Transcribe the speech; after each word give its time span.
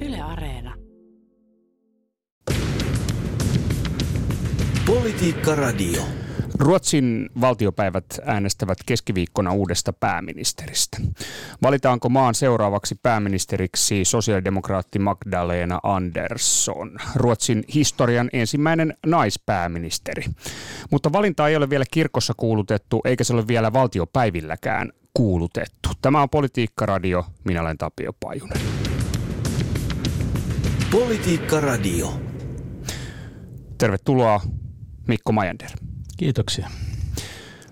Yle 0.00 0.20
Areena. 0.20 0.74
Politiikka 4.86 5.54
Radio. 5.54 6.02
Ruotsin 6.58 7.30
valtiopäivät 7.40 8.04
äänestävät 8.24 8.78
keskiviikkona 8.86 9.52
uudesta 9.52 9.92
pääministeristä. 9.92 10.98
Valitaanko 11.62 12.08
maan 12.08 12.34
seuraavaksi 12.34 12.94
pääministeriksi 13.02 14.04
sosiaalidemokraatti 14.04 14.98
Magdalena 14.98 15.80
Andersson, 15.82 16.96
Ruotsin 17.14 17.64
historian 17.74 18.30
ensimmäinen 18.32 18.96
naispääministeri. 19.06 20.24
Mutta 20.90 21.12
valinta 21.12 21.48
ei 21.48 21.56
ole 21.56 21.70
vielä 21.70 21.84
kirkossa 21.90 22.34
kuulutettu, 22.36 23.00
eikä 23.04 23.24
se 23.24 23.34
ole 23.34 23.48
vielä 23.48 23.72
valtiopäivilläkään 23.72 24.92
kuulutettu. 25.14 25.88
Tämä 26.02 26.22
on 26.22 26.30
Politiikka 26.30 26.86
Radio, 26.86 27.24
minä 27.44 27.60
olen 27.60 27.78
Tapio 27.78 28.12
Pajunen. 28.20 28.89
Politiikka 30.90 31.60
Radio. 31.60 32.20
Tervetuloa 33.78 34.40
Mikko 35.08 35.32
Majander. 35.32 35.70
Kiitoksia. 36.16 36.70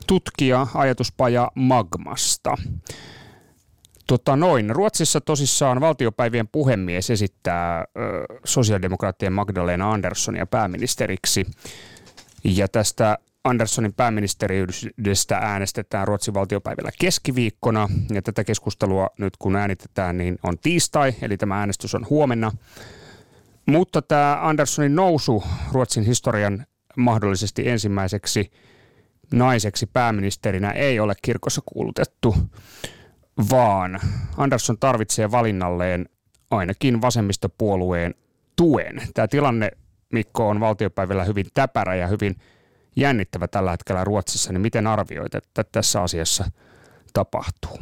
Tutkija 0.07 0.67
ajatuspaja 0.75 1.51
Magmasta. 1.55 2.55
Tota 4.07 4.37
noin. 4.37 4.71
Ruotsissa 4.71 5.21
tosissaan 5.21 5.81
valtiopäivien 5.81 6.49
puhemies 6.49 7.11
esittää 7.11 7.81
ö, 7.81 7.85
sosiaalidemokraattien 8.45 9.33
Magdalena 9.33 9.93
Anderssonia 9.93 10.47
pääministeriksi. 10.47 11.47
Ja 12.45 12.69
tästä 12.69 13.19
Anderssonin 13.45 13.95
pääministeriydestä 13.95 15.37
äänestetään 15.37 16.09
Ruotsin 16.09 16.35
valtiopäivillä 16.35 16.91
keskiviikkona. 17.01 17.89
Ja 18.11 18.23
tätä 18.23 18.45
keskustelua 18.45 19.09
nyt 19.19 19.37
kun 19.39 19.57
äänitetään, 19.57 20.19
niin 20.19 20.39
on 20.43 20.59
tiistai, 20.59 21.15
eli 21.23 21.37
tämä 21.37 21.59
äänestys 21.59 21.95
on 21.95 22.07
huomenna. 22.11 22.53
Mutta 23.69 24.03
tämä 24.03 24.39
Anderssonin 24.41 24.95
nousu 24.95 25.45
Ruotsin 25.73 26.05
historian 26.05 26.67
mahdollisesti 26.97 27.69
ensimmäiseksi 27.69 28.51
naiseksi 29.33 29.87
pääministerinä 29.87 30.71
ei 30.71 31.01
ole 31.01 31.15
kirkossa 31.23 31.63
kuulutettu, 31.67 32.37
vaan 33.51 34.01
Andersson 34.37 34.79
tarvitsee 34.79 35.31
valinnalleen 35.31 36.09
ainakin 36.51 37.03
vasemmistopuolueen 37.03 38.15
tuen. 38.57 39.03
Tämä 39.15 39.29
tilanne, 39.29 39.71
Mikko, 40.13 40.49
on 40.49 40.61
valtiopäivillä 40.61 41.25
hyvin 41.25 41.47
täpärä 41.55 41.95
ja 41.95 42.07
hyvin 42.07 42.37
jännittävä 42.97 43.49
tällä 43.49 43.71
hetkellä 43.71 44.05
Ruotsissa, 44.05 44.53
niin 44.53 44.61
miten 44.61 44.87
arvioit, 44.87 45.35
että 45.35 45.65
tässä 45.73 46.03
asiassa 46.03 46.51
tapahtuu? 47.13 47.79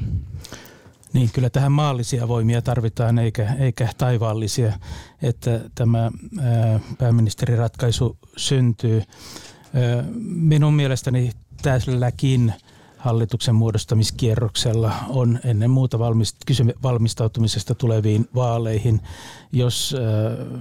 Niin, 1.17 1.31
kyllä 1.33 1.51
tähän 1.51 1.73
maallisia 1.73 2.29
voimia 2.29 2.63
tarvitaan 2.63 3.19
eikä, 3.19 3.53
eikä 3.59 3.89
taivaallisia, 3.99 4.73
että 5.23 5.61
tämä 5.75 6.03
ää, 6.41 6.81
pääministeriratkaisu 6.99 8.19
syntyy. 8.37 9.03
Minun 10.25 10.75
mielestäni 10.75 11.31
tälläkin 11.63 12.55
hallituksen 12.99 13.55
muodostamiskierroksella 13.55 14.93
on 15.09 15.39
ennen 15.45 15.71
muuta 15.71 15.99
valmist, 15.99 16.37
valmistautumisesta 16.83 17.75
tuleviin 17.75 18.29
vaaleihin. 18.35 19.01
Jos 19.53 19.95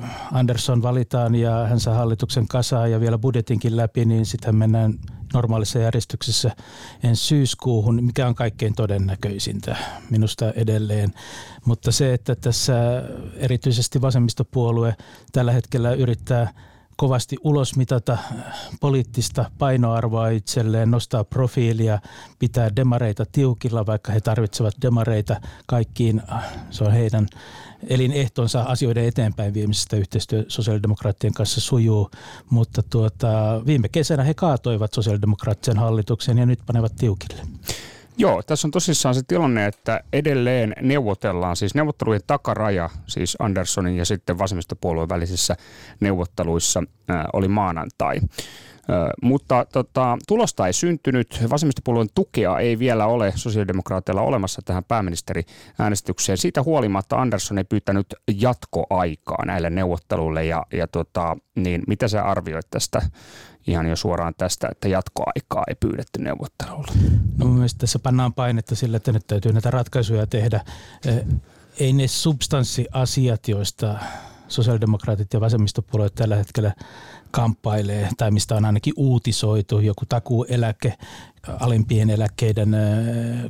äh, 0.01 0.09
Andersson 0.31 0.81
valitaan 0.81 1.35
ja 1.35 1.51
hän 1.51 1.79
saa 1.79 1.95
hallituksen 1.95 2.47
kasaa 2.47 2.87
ja 2.87 2.99
vielä 2.99 3.17
budjetinkin 3.17 3.77
läpi, 3.77 4.05
niin 4.05 4.25
sitten 4.25 4.55
mennään 4.55 4.93
normaalissa 5.33 5.79
järjestyksessä 5.79 6.55
ensi 7.03 7.25
syyskuuhun, 7.25 8.03
mikä 8.03 8.27
on 8.27 8.35
kaikkein 8.35 8.75
todennäköisintä 8.75 9.75
minusta 10.09 10.51
edelleen. 10.51 11.13
Mutta 11.65 11.91
se, 11.91 12.13
että 12.13 12.35
tässä 12.35 12.73
erityisesti 13.35 14.01
vasemmistopuolue 14.01 14.95
tällä 15.31 15.51
hetkellä 15.51 15.93
yrittää 15.93 16.53
kovasti 16.95 17.37
ulosmitata 17.43 18.17
poliittista 18.81 19.51
painoarvoa 19.57 20.29
itselleen, 20.29 20.91
nostaa 20.91 21.23
profiilia, 21.23 21.99
pitää 22.39 22.75
demareita 22.75 23.25
tiukilla, 23.31 23.85
vaikka 23.85 24.11
he 24.11 24.21
tarvitsevat 24.21 24.73
demareita 24.81 25.41
kaikkiin. 25.65 26.21
Se 26.69 26.83
on 26.83 26.91
heidän 26.91 27.27
elinehtonsa 27.87 28.61
asioiden 28.61 29.05
eteenpäin 29.05 29.53
viimeisestä 29.53 29.95
yhteistyö 29.95 30.45
sosiaalidemokraattien 30.47 31.33
kanssa 31.33 31.61
sujuu, 31.61 32.11
mutta 32.49 32.83
tuota, 32.89 33.61
viime 33.65 33.89
kesänä 33.89 34.23
he 34.23 34.33
kaatoivat 34.33 34.93
sosiaalidemokraattisen 34.93 35.77
hallituksen 35.77 36.37
ja 36.37 36.45
nyt 36.45 36.59
panevat 36.65 36.95
tiukille. 36.95 37.41
Joo, 38.17 38.43
tässä 38.43 38.67
on 38.67 38.71
tosissaan 38.71 39.15
se 39.15 39.21
tilanne, 39.27 39.65
että 39.65 39.99
edelleen 40.13 40.75
neuvotellaan, 40.81 41.55
siis 41.55 41.75
neuvottelujen 41.75 42.21
takaraja, 42.27 42.89
siis 43.07 43.35
Anderssonin 43.39 43.97
ja 43.97 44.05
sitten 44.05 44.37
vasemmistopuolueen 44.37 45.09
välisissä 45.09 45.55
neuvotteluissa 45.99 46.83
oli 47.33 47.47
maanantai. 47.47 48.19
Mutta 49.21 49.65
tota, 49.73 50.17
tulosta 50.27 50.67
ei 50.67 50.73
syntynyt. 50.73 51.39
Vasemmistopuolueen 51.49 52.09
tukea 52.15 52.59
ei 52.59 52.79
vielä 52.79 53.05
ole 53.05 53.33
sosiaalidemokraateilla 53.35 54.21
olemassa 54.21 54.61
tähän 54.65 54.83
pääministeriäänestykseen. 54.83 56.37
Siitä 56.37 56.63
huolimatta 56.63 57.21
Andersson 57.21 57.57
ei 57.57 57.63
pyytänyt 57.63 58.07
jatkoaikaa 58.39 59.45
näille 59.45 59.69
neuvotteluille. 59.69 60.45
Ja, 60.45 60.65
ja 60.73 60.87
tota, 60.87 61.37
niin 61.55 61.83
mitä 61.87 62.07
sä 62.07 62.23
arvioit 62.23 62.69
tästä 62.69 63.01
ihan 63.67 63.85
jo 63.85 63.95
suoraan 63.95 64.33
tästä, 64.37 64.67
että 64.71 64.87
jatkoaikaa 64.87 65.63
ei 65.67 65.75
pyydetty 65.79 66.21
neuvottelulla? 66.21 66.87
No 67.37 67.45
mun 67.45 67.55
mielestä 67.55 67.79
tässä 67.79 67.99
pannaan 67.99 68.33
painetta 68.33 68.75
sille, 68.75 68.97
että 68.97 69.11
nyt 69.11 69.27
täytyy 69.27 69.53
näitä 69.53 69.71
ratkaisuja 69.71 70.27
tehdä. 70.27 70.61
Ei 71.79 71.93
ne 71.93 72.07
substanssiasiat, 72.07 73.47
joista 73.47 73.95
sosiaalidemokraatit 74.47 75.33
ja 75.33 75.41
vasemmistopuolueet 75.41 76.15
tällä 76.15 76.35
hetkellä 76.35 76.73
kamppailee, 77.35 78.09
tai 78.17 78.31
mistä 78.31 78.55
on 78.55 78.65
ainakin 78.65 78.93
uutisoitu, 78.97 79.79
joku 79.79 80.05
takuueläke, 80.09 80.93
alimpien 81.59 82.09
eläkkeiden 82.09 82.75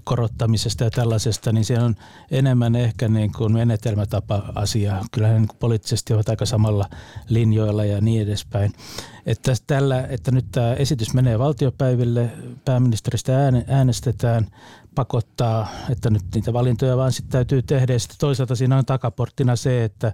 korottamisesta 0.03 0.83
ja 0.83 0.89
tällaisesta, 0.89 1.51
niin 1.51 1.65
se 1.65 1.79
on 1.79 1.95
enemmän 2.31 2.75
ehkä 2.75 3.07
niin 3.07 3.31
kuin 3.31 3.53
menetelmätapa-asia. 3.53 5.01
Kyllähän 5.11 5.41
niin 5.41 5.57
poliittisesti 5.59 6.13
ovat 6.13 6.29
aika 6.29 6.45
samalla 6.45 6.89
linjoilla 7.29 7.85
ja 7.85 8.01
niin 8.01 8.21
edespäin. 8.21 8.73
Että 9.25 9.53
tällä, 9.67 10.07
että 10.09 10.31
nyt 10.31 10.45
tämä 10.51 10.73
esitys 10.73 11.13
menee 11.13 11.39
valtiopäiville, 11.39 12.29
pääministeristä 12.65 13.33
äänestetään, 13.67 14.47
pakottaa, 14.95 15.67
että 15.89 16.09
nyt 16.09 16.23
niitä 16.35 16.53
valintoja 16.53 16.97
vaan 16.97 17.11
sitten 17.11 17.31
täytyy 17.31 17.61
tehdä. 17.61 17.93
Ja 17.93 17.99
sitten 17.99 18.17
toisaalta 18.19 18.55
siinä 18.55 18.77
on 18.77 18.85
takaporttina 18.85 19.55
se, 19.55 19.83
että 19.83 20.13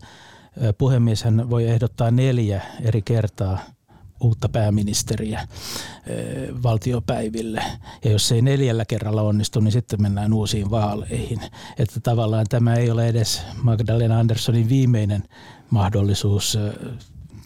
puhemies 0.78 1.23
hän 1.23 1.50
voi 1.50 1.66
ehdottaa 1.66 2.12
neljä 2.12 2.62
eri 2.81 3.01
kertaa 3.01 3.59
uutta 4.19 4.50
pääministeriä 4.50 5.47
valtiopäiville. 6.63 7.63
Ja 8.03 8.12
jos 8.12 8.28
se 8.28 8.35
ei 8.35 8.41
neljällä 8.41 8.85
kerralla 8.85 9.22
onnistu, 9.22 9.59
niin 9.59 9.72
sitten 9.72 10.01
mennään 10.01 10.34
uusiin 10.34 10.72
vaaleihin. 10.72 11.39
Että 11.78 12.00
tavallaan 12.00 12.45
tämä 12.50 12.75
ei 12.75 12.91
ole 12.91 13.07
edes 13.07 13.41
Magdalena 13.63 14.19
Anderssonin 14.19 14.69
viimeinen 14.69 15.23
mahdollisuus 15.69 16.57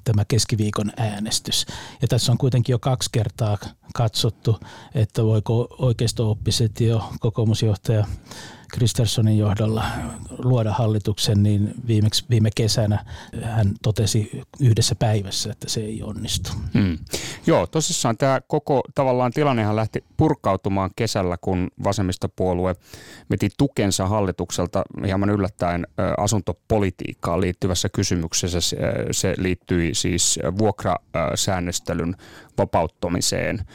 tämä 0.03 0.25
keskiviikon 0.25 0.91
äänestys. 0.97 1.65
Ja 2.01 2.07
tässä 2.07 2.31
on 2.31 2.37
kuitenkin 2.37 2.73
jo 2.73 2.79
kaksi 2.79 3.09
kertaa 3.11 3.57
katsottu, 3.93 4.59
että 4.95 5.23
voiko 5.23 5.67
oikeisto-oppiset 5.77 6.81
jo 6.81 7.09
kokoomusjohtaja 7.19 8.05
Kristerssonin 8.75 9.37
johdolla 9.37 9.85
luoda 10.37 10.71
hallituksen, 10.71 11.43
niin 11.43 11.73
viimeksi, 11.87 12.25
viime 12.29 12.49
kesänä 12.55 13.05
hän 13.43 13.71
totesi 13.83 14.41
yhdessä 14.59 14.95
päivässä, 14.95 15.51
että 15.51 15.69
se 15.69 15.81
ei 15.81 16.03
onnistu. 16.03 16.49
Hmm. 16.73 16.97
Joo, 17.47 17.67
tosissaan 17.67 18.17
tämä 18.17 18.41
koko 18.47 18.81
tavallaan 18.95 19.31
tilannehan 19.31 19.75
lähti 19.75 20.03
purkautumaan 20.17 20.89
kesällä, 20.95 21.37
kun 21.41 21.67
vasemmistopuolue 21.83 22.75
veti 23.29 23.49
tukensa 23.57 24.07
hallitukselta 24.07 24.83
hieman 25.05 25.29
yllättäen 25.29 25.87
asuntopolitiikkaan 26.17 27.41
liittyvässä 27.41 27.89
kysymyksessä. 27.89 28.59
Se, 29.11 29.33
liittyi 29.37 29.93
siis 29.93 30.39
vuokrasäännöstelyn 30.57 32.15
vapauttamiseen 32.57 33.65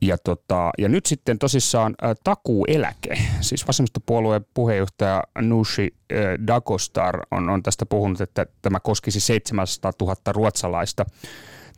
ja, 0.00 0.18
tota, 0.18 0.70
ja 0.78 0.88
nyt 0.88 1.06
sitten 1.06 1.38
tosissaan 1.38 1.94
äh, 2.04 2.10
takuueläke, 2.24 3.18
siis 3.40 3.66
vasemmistopuolueen 3.66 4.46
puheenjohtaja 4.54 5.24
Nushi 5.40 5.94
äh, 6.12 6.18
Dagostar 6.46 7.20
on, 7.30 7.48
on 7.50 7.62
tästä 7.62 7.86
puhunut, 7.86 8.20
että 8.20 8.46
tämä 8.62 8.80
koskisi 8.80 9.20
700 9.20 9.92
000 10.00 10.14
ruotsalaista 10.26 11.04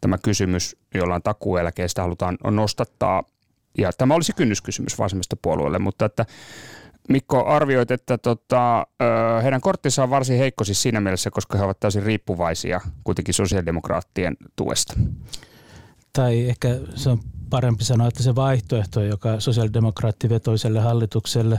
tämä 0.01 0.19
kysymys, 0.19 0.77
jolla 0.95 1.15
on 1.15 1.23
takuueläkeestä 1.23 2.03
halutaan 2.03 2.39
nostattaa. 2.45 3.23
Ja 3.79 3.93
tämä 3.99 4.15
olisi 4.15 4.33
kynnyskysymys 4.33 4.99
vasemmistopuolueelle, 4.99 5.79
mutta 5.79 6.05
että 6.05 6.27
Mikko, 7.09 7.47
arvioit, 7.47 7.91
että 7.91 8.19
tota, 8.19 8.87
heidän 9.43 9.61
korttinsa 9.61 10.03
on 10.03 10.11
varsin 10.11 10.39
heikko 10.39 10.65
siis 10.65 10.83
siinä 10.83 11.01
mielessä, 11.01 11.31
koska 11.31 11.59
he 11.59 11.65
ovat 11.65 11.81
täysin 11.81 12.03
riippuvaisia 12.03 12.81
kuitenkin 13.05 13.35
sosiaalidemokraattien 13.35 14.37
tuesta. 14.57 14.95
Tai 16.13 16.49
ehkä 16.49 16.69
se 16.95 17.11
on 17.11 17.21
parempi 17.53 17.85
sanoa, 17.85 18.09
että 18.09 18.23
se 18.23 18.35
vaihtoehto, 18.35 19.03
joka 19.03 19.41
sosiaalidemokraattivetoiselle 19.41 20.81
hallitukselle 20.81 21.59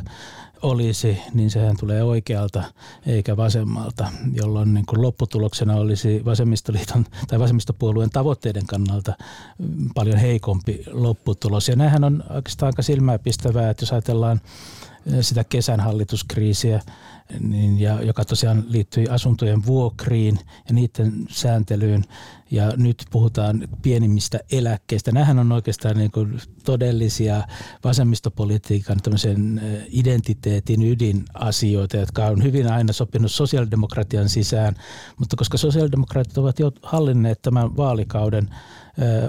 olisi, 0.62 1.18
niin 1.34 1.50
sehän 1.50 1.75
tulee 1.80 2.04
oikealta 2.04 2.63
eikä 3.06 3.38
vasemmalta, 3.38 4.07
jolloin 4.34 4.74
niin 4.74 4.86
kuin 4.86 5.01
lopputuloksena 5.01 5.75
olisi 5.75 6.22
vasemmistoliiton 6.25 7.06
tai 7.28 7.40
vasemmistopuolueen 7.40 8.10
tavoitteiden 8.10 8.66
kannalta 8.66 9.13
paljon 9.95 10.18
heikompi 10.18 10.84
lopputulos. 10.92 11.69
Ja 11.69 11.75
nämähän 11.75 12.04
on 12.04 12.24
oikeastaan 12.30 12.68
aika 12.68 12.81
silmäpistävää, 12.81 13.69
että 13.69 13.84
jos 13.84 13.92
ajatellaan 13.92 14.42
sitä 15.22 15.44
kesän 15.44 15.80
hallituskriisiä, 15.80 16.81
niin, 17.39 17.79
ja, 17.79 18.01
joka 18.01 18.25
tosiaan 18.25 18.63
liittyi 18.67 19.07
asuntojen 19.07 19.65
vuokriin 19.65 20.39
ja 20.67 20.73
niiden 20.73 21.13
sääntelyyn. 21.29 22.03
Ja 22.51 22.73
nyt 22.77 23.05
puhutaan 23.11 23.67
pienimmistä 23.81 24.39
eläkkeistä. 24.51 25.11
Nämähän 25.11 25.39
on 25.39 25.51
oikeastaan 25.51 25.97
niin 25.97 26.11
kuin 26.11 26.41
todellisia 26.65 27.43
vasemmistopolitiikan 27.83 28.97
identiteetin 29.87 30.83
ydinasioita, 30.83 31.97
jotka 31.97 32.25
on 32.25 32.43
hyvin 32.43 32.71
aina 32.71 32.93
sopinut 32.93 33.31
sosiaalidemokratian 33.31 34.29
sisään. 34.29 34.75
Mutta 35.19 35.35
koska 35.35 35.57
sosiaalidemokraatit 35.57 36.37
ovat 36.37 36.59
jo 36.59 36.71
hallinneet 36.81 37.41
tämän 37.41 37.77
vaalikauden– 37.77 38.49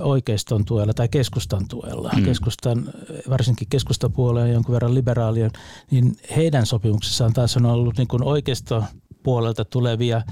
oikeiston 0.00 0.64
tuella 0.64 0.94
tai 0.94 1.08
keskustan 1.08 1.68
tuella, 1.68 2.10
mm. 2.16 2.24
keskustan, 2.24 2.84
varsinkin 3.30 3.68
keskustapuoleen 3.68 4.52
jonkun 4.52 4.72
verran 4.72 4.94
liberaalien, 4.94 5.50
niin 5.90 6.16
heidän 6.36 6.66
sopimuksessaan 6.66 7.32
taas 7.32 7.56
on 7.56 7.66
ollut 7.66 7.83
niin 7.98 8.08
kuin 8.08 8.24
oikeisto 8.24 8.84
puolelta 9.24 9.64
tulevia 9.64 10.22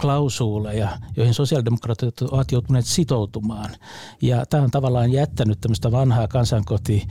klausuuleja, 0.00 0.88
joihin 1.16 1.34
sosiaalidemokraatit 1.34 2.22
ovat 2.22 2.52
joutuneet 2.52 2.86
sitoutumaan. 2.86 3.70
Ja 4.22 4.46
tämä 4.46 4.62
on 4.62 4.70
tavallaan 4.70 5.12
jättänyt 5.12 5.60
tämmöistä 5.60 5.92
vanhaa 5.92 6.28
kansankoti 6.28 7.06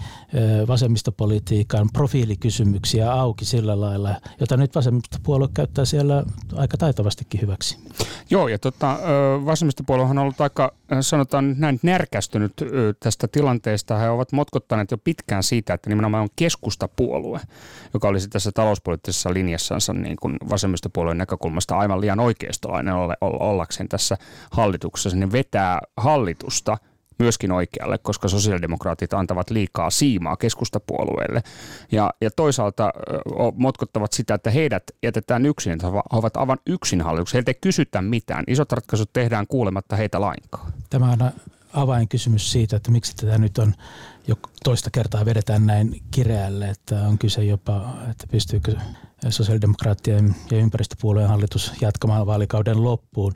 vasemmistopolitiikan 0.68 1.90
profiilikysymyksiä 1.94 3.12
auki 3.12 3.46
sillä 3.46 3.82
lailla, 3.82 4.16
jota 4.40 4.58
nyt 4.58 4.76
vasemmistopuolue 4.76 5.48
käyttää 5.54 5.86
siellä 5.86 6.24
aika 6.56 6.78
taitavastikin 6.78 7.42
hyväksi. 7.42 7.78
Joo, 8.30 8.48
ja 8.48 8.60
tota, 8.60 9.00
vasemmistopuolue 9.46 10.06
on 10.06 10.18
ollut 10.18 10.42
aika, 10.42 10.74
sanotaan 11.02 11.56
näin, 11.58 11.80
närkästynyt 11.84 12.54
tästä 13.00 13.28
tilanteesta. 13.28 13.98
He 13.98 14.10
ovat 14.10 14.32
motkottaneet 14.32 14.92
jo 14.92 14.98
pitkään 14.98 15.44
siitä, 15.44 15.74
että 15.74 15.90
nimenomaan 15.90 16.24
on 16.24 16.30
keskustapuolue, 16.36 17.40
joka 17.94 18.08
olisi 18.08 18.30
tässä 18.30 18.52
talouspoliittisessa 18.52 19.34
linjassansa 19.34 19.94
niin 19.94 20.18
kuin 20.22 20.38
vasemmistopuolueen 20.50 21.18
näkökulmasta 21.26 21.78
aivan 21.78 22.02
liian 22.02 22.20
oikeistolainen 22.20 22.96
ollakseen 23.22 23.90
tässä 23.90 24.18
hallituksessa, 24.52 25.18
niin 25.18 25.32
vetää 25.32 25.80
hallitusta 25.98 26.78
myöskin 27.20 27.52
oikealle, 27.52 27.98
koska 27.98 28.28
sosiaalidemokraatit 28.28 29.14
antavat 29.14 29.50
liikaa 29.50 29.90
siimaa 29.90 30.38
keskustapuolueelle. 30.38 31.44
Ja, 31.92 32.14
ja 32.22 32.30
toisaalta 32.36 32.94
motkottavat 33.56 34.14
sitä, 34.14 34.34
että 34.34 34.50
heidät 34.50 34.84
jätetään 35.04 35.46
yksin, 35.46 35.74
että 35.74 35.88
he 35.92 36.02
ovat 36.14 36.38
aivan 36.38 36.58
yksin 36.68 37.02
hallituksessa. 37.02 37.36
Heiltä 37.36 37.52
ei 37.52 37.60
kysytä 37.62 38.02
mitään. 38.02 38.44
Isot 38.48 38.72
ratkaisut 38.72 39.14
tehdään 39.14 39.48
kuulematta 39.48 39.96
heitä 39.96 40.22
lainkaan. 40.22 40.74
Tämä 40.90 41.12
on 41.12 41.32
avainkysymys 41.76 42.52
siitä, 42.52 42.76
että 42.76 42.92
miksi 42.92 43.16
tätä 43.16 43.38
nyt 43.38 43.58
on 43.58 43.74
jo 44.28 44.36
toista 44.64 44.90
kertaa 44.92 45.26
vedetään 45.26 45.66
näin 45.66 46.02
kireälle, 46.12 46.70
että 46.70 47.08
on 47.08 47.18
kyse 47.18 47.44
jopa, 47.44 47.94
että 48.12 48.28
pystyykö 48.28 48.76
sosiaalidemokraattien 49.30 50.36
ja 50.52 50.58
ympäristöpuolueen 50.58 51.30
hallitus 51.30 51.72
jatkamaan 51.82 52.26
vaalikauden 52.26 52.84
loppuun, 52.84 53.34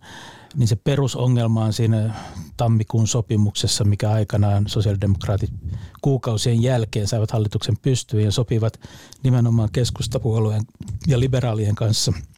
niin 0.55 0.67
se 0.67 0.75
perusongelma 0.75 1.65
on 1.65 1.73
siinä 1.73 2.13
tammikuun 2.57 3.07
sopimuksessa, 3.07 3.83
mikä 3.83 4.11
aikanaan 4.11 4.67
sosiaalidemokraatit 4.67 5.53
kuukausien 6.01 6.61
jälkeen 6.61 7.07
saivat 7.07 7.31
hallituksen 7.31 7.77
pystyyn 7.81 8.25
ja 8.25 8.31
sopivat 8.31 8.79
nimenomaan 9.23 9.69
keskustapuolueen 9.71 10.61
ja 11.07 11.19
liberaalien 11.19 11.75
kanssa– 11.75 12.13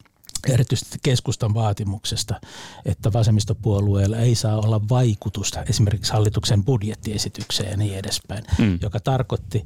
erityisesti 0.48 0.98
keskustan 1.02 1.54
vaatimuksesta, 1.54 2.40
että 2.84 3.12
vasemmistopuolueella 3.12 4.16
ei 4.16 4.34
saa 4.34 4.60
olla 4.60 4.80
vaikutusta 4.88 5.62
esimerkiksi 5.62 6.12
hallituksen 6.12 6.64
budjettiesitykseen 6.64 7.70
ja 7.70 7.76
niin 7.76 7.98
edespäin, 7.98 8.44
mm. 8.58 8.78
joka 8.82 9.00
tarkoitti 9.00 9.64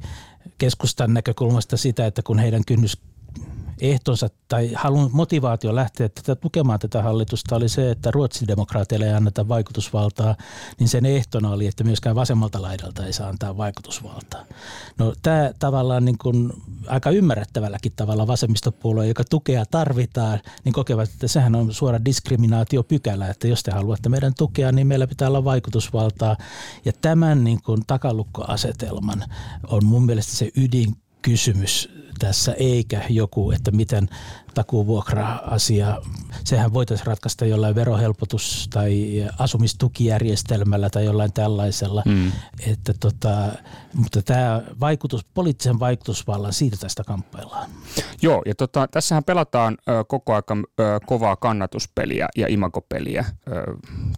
keskustan 0.57 1.13
näkökulmasta 1.13 1.77
sitä, 1.77 2.05
että 2.05 2.21
kun 2.21 2.39
heidän 2.39 2.65
kynnys 2.65 2.97
ehtonsa 3.81 4.29
tai 4.47 4.71
halun 4.75 5.09
motivaatio 5.13 5.75
lähteä 5.75 6.09
tätä, 6.09 6.35
tukemaan 6.35 6.79
tätä 6.79 7.03
hallitusta 7.03 7.55
oli 7.55 7.69
se, 7.69 7.91
että 7.91 8.11
ruotsidemokraateille 8.11 9.05
ei 9.05 9.13
anneta 9.13 9.47
vaikutusvaltaa, 9.47 10.35
niin 10.79 10.89
sen 10.89 11.05
ehtona 11.05 11.49
oli, 11.49 11.67
että 11.67 11.83
myöskään 11.83 12.15
vasemmalta 12.15 12.61
laidalta 12.61 13.05
ei 13.05 13.13
saa 13.13 13.29
antaa 13.29 13.57
vaikutusvaltaa. 13.57 14.45
No 14.97 15.13
tämä 15.21 15.51
tavallaan 15.59 16.05
niin 16.05 16.17
kuin 16.17 16.53
aika 16.87 17.09
ymmärrettävälläkin 17.09 17.91
tavalla 17.95 18.27
vasemmistopuolue, 18.27 19.07
joka 19.07 19.23
tukea 19.29 19.65
tarvitaan, 19.65 20.39
niin 20.63 20.73
kokevat, 20.73 21.09
että 21.09 21.27
sehän 21.27 21.55
on 21.55 21.73
suora 21.73 22.05
diskriminaatiopykälä, 22.05 23.27
että 23.27 23.47
jos 23.47 23.63
te 23.63 23.71
haluatte 23.71 24.09
meidän 24.09 24.33
tukea, 24.37 24.71
niin 24.71 24.87
meillä 24.87 25.07
pitää 25.07 25.27
olla 25.27 25.43
vaikutusvaltaa. 25.43 26.37
Ja 26.85 26.93
tämän 27.01 27.43
niin 27.43 27.61
kuin 27.61 27.83
takalukkoasetelman 27.87 29.23
on 29.67 29.85
mun 29.85 30.05
mielestä 30.05 30.31
se 30.31 30.51
ydin 30.55 30.95
kysymys 31.21 31.89
tässä, 32.19 32.53
eikä 32.53 33.01
joku, 33.09 33.51
että 33.51 33.71
miten 33.71 34.09
takuvuokra-asia, 34.53 36.01
sehän 36.43 36.73
voitaisiin 36.73 37.07
ratkaista 37.07 37.45
jollain 37.45 37.75
verohelpotus- 37.75 38.67
tai 38.69 39.25
asumistukijärjestelmällä 39.39 40.89
tai 40.89 41.05
jollain 41.05 41.33
tällaisella. 41.33 42.03
Mm. 42.05 42.31
Että 42.67 42.93
tota, 42.99 43.29
mutta 43.93 44.21
tämä 44.21 44.61
vaikutus, 44.79 45.25
poliittisen 45.33 45.79
vaikutusvallan, 45.79 46.53
siitä 46.53 46.77
tästä 46.77 47.03
kamppaillaan. 47.03 47.69
Joo, 48.21 48.41
ja 48.45 48.55
tota, 48.55 48.87
tässähän 48.91 49.23
pelataan 49.23 49.77
ö, 49.89 50.03
koko 50.07 50.33
ajan 50.33 50.65
ö, 50.79 50.99
kovaa 51.05 51.35
kannatuspeliä 51.35 52.27
ja 52.37 52.47
imagopeliä. 52.49 53.25
Ö, 53.47 53.63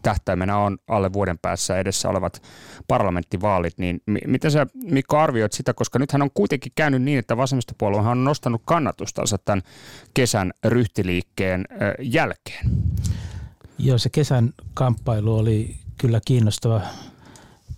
tähtäimenä 0.01 0.57
on 0.57 0.77
alle 0.87 1.13
vuoden 1.13 1.37
päässä 1.37 1.77
edessä 1.79 2.09
olevat 2.09 2.41
parlamenttivaalit, 2.87 3.73
niin 3.77 4.01
m- 4.05 4.31
miten 4.31 4.51
sä 4.51 4.67
Mikko 4.83 5.17
arvioit 5.17 5.53
sitä, 5.53 5.73
koska 5.73 5.99
nythän 5.99 6.21
on 6.21 6.31
kuitenkin 6.33 6.71
käynyt 6.75 7.01
niin, 7.01 7.19
että 7.19 7.37
vasemmistopuolue 7.97 8.11
on 8.11 8.23
nostanut 8.23 8.61
kannatustansa 8.65 9.37
tämän 9.37 9.61
kesän 10.13 10.51
ryhtiliikkeen 10.63 11.65
jälkeen. 12.01 12.71
Joo, 13.77 13.97
se 13.97 14.09
kesän 14.09 14.53
kamppailu 14.73 15.35
oli 15.35 15.75
kyllä 15.97 16.19
kiinnostava, 16.25 16.81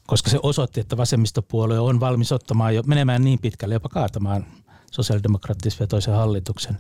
koska 0.07 0.29
se 0.29 0.39
osoitti, 0.43 0.79
että 0.79 0.97
vasemmistopuolue 0.97 1.79
on 1.79 1.99
valmis 1.99 2.31
ottamaan 2.31 2.75
jo 2.75 2.83
menemään 2.85 3.23
niin 3.23 3.39
pitkälle, 3.39 3.73
jopa 3.73 3.89
kaatamaan 3.89 4.45
sosiaalidemokraattisvetoisen 4.91 6.13
hallituksen. 6.13 6.77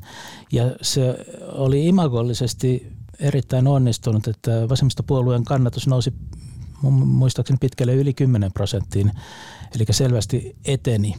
Ja 0.51 0.63
se 0.81 1.25
oli 1.51 1.87
imagollisesti 1.87 2.91
erittäin 3.19 3.67
onnistunut, 3.67 4.27
että 4.27 4.69
vasemmistopuolueen 4.69 5.43
kannatus 5.43 5.87
nousi 5.87 6.13
muistaakseni 6.89 7.57
pitkälle 7.61 7.93
yli 7.93 8.13
10 8.13 8.51
prosenttiin, 8.53 9.11
eli 9.75 9.85
selvästi 9.91 10.55
eteni. 10.65 11.15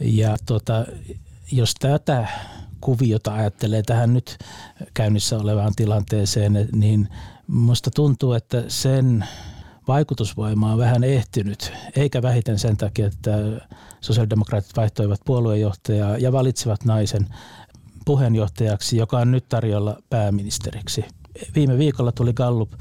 Ja 0.00 0.36
tota, 0.46 0.86
jos 1.52 1.74
tätä 1.74 2.26
kuviota 2.80 3.34
ajattelee 3.34 3.82
tähän 3.82 4.14
nyt 4.14 4.38
käynnissä 4.94 5.38
olevaan 5.38 5.72
tilanteeseen, 5.76 6.68
niin 6.72 7.08
minusta 7.46 7.90
tuntuu, 7.94 8.32
että 8.32 8.64
sen 8.68 9.24
vaikutusvoima 9.88 10.72
on 10.72 10.78
vähän 10.78 11.04
ehtynyt, 11.04 11.72
eikä 11.96 12.22
vähiten 12.22 12.58
sen 12.58 12.76
takia, 12.76 13.06
että 13.06 13.38
sosiaalidemokraatit 14.00 14.76
vaihtoivat 14.76 15.20
puoluejohtajaa 15.24 16.18
ja 16.18 16.32
valitsivat 16.32 16.84
naisen 16.84 17.26
puheenjohtajaksi, 18.04 18.96
joka 18.96 19.18
on 19.18 19.30
nyt 19.30 19.48
tarjolla 19.48 20.02
pääministeriksi. 20.10 21.04
Viime 21.54 21.78
viikolla 21.78 22.12
tuli 22.12 22.32
Gallup 22.32 22.72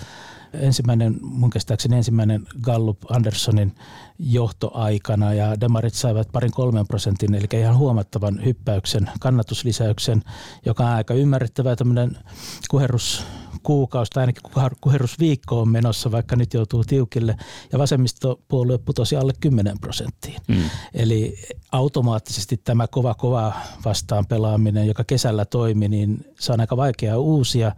ensimmäinen, 0.59 1.17
mun 1.21 1.49
käsittääkseni 1.49 1.95
ensimmäinen 1.95 2.47
Gallup 2.61 2.97
Anderssonin 3.09 3.75
johtoaikana 4.19 5.33
ja 5.33 5.59
demarit 5.61 5.93
saivat 5.93 6.27
parin 6.31 6.51
kolmen 6.51 6.87
prosentin, 6.87 7.35
eli 7.35 7.47
ihan 7.53 7.77
huomattavan 7.77 8.45
hyppäyksen, 8.45 9.09
kannatuslisäyksen, 9.19 10.23
joka 10.65 10.83
on 10.83 10.93
aika 10.93 11.13
ymmärrettävää 11.13 11.75
tämmöinen 11.75 12.17
kuherrus 12.69 13.25
kuukausi 13.63 14.11
tai 14.13 14.21
ainakin 14.21 14.51
kuherrusviikko 14.81 15.61
on 15.61 15.69
menossa, 15.69 16.11
vaikka 16.11 16.35
nyt 16.35 16.53
joutuu 16.53 16.83
tiukille. 16.83 17.37
Ja 17.71 17.79
vasemmistopuolue 17.79 18.77
putosi 18.77 19.15
alle 19.15 19.33
10 19.39 19.79
prosenttiin. 19.79 20.35
Mm. 20.47 20.63
Eli 20.93 21.35
automaattisesti 21.71 22.57
tämä 22.57 22.87
kova 22.87 23.13
kova 23.13 23.53
vastaan 23.85 24.25
pelaaminen, 24.25 24.87
joka 24.87 25.03
kesällä 25.03 25.45
toimi, 25.45 25.87
niin 25.87 26.25
se 26.39 26.53
on 26.53 26.59
aika 26.59 26.77
vaikea 26.77 27.17
uusia. 27.19 27.71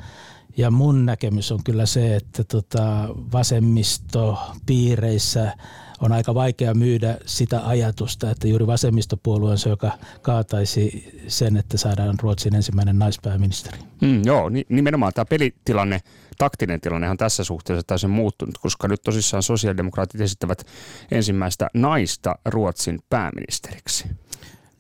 Ja 0.58 0.72
mun 0.72 1.06
näkemys 1.06 1.52
on 1.52 1.64
kyllä 1.64 1.86
se, 1.86 2.16
että 2.16 2.44
tota 2.44 3.08
vasemmistopiireissä 3.32 5.58
on 6.02 6.12
aika 6.12 6.34
vaikea 6.34 6.74
myydä 6.74 7.18
sitä 7.26 7.68
ajatusta, 7.68 8.32
että 8.32 8.48
juuri 8.48 8.68
vasemmistopuolue 8.68 9.52
on 9.52 9.58
se, 9.58 9.70
joka 9.70 9.92
kaataisi 10.22 11.12
sen, 11.28 11.58
että 11.58 11.78
saadaan 11.78 12.16
Ruotsin 12.22 12.56
ensimmäinen 12.56 13.00
naispääministeri. 13.00 13.78
Mm, 14.02 14.22
joo, 14.26 14.52
nimenomaan 14.70 15.12
tämä 15.16 15.26
pelitilanne, 15.26 16.02
taktinen 16.38 16.82
tilanne 16.82 17.10
on 17.10 17.18
tässä 17.18 17.44
suhteessa 17.44 17.84
täysin 17.88 18.10
muuttunut, 18.10 18.58
koska 18.58 18.88
nyt 18.88 19.02
tosissaan 19.02 19.44
sosiaalidemokraatit 19.44 20.22
esittävät 20.22 20.66
ensimmäistä 21.12 21.70
naista 21.74 22.36
Ruotsin 22.46 23.00
pääministeriksi. 23.10 24.06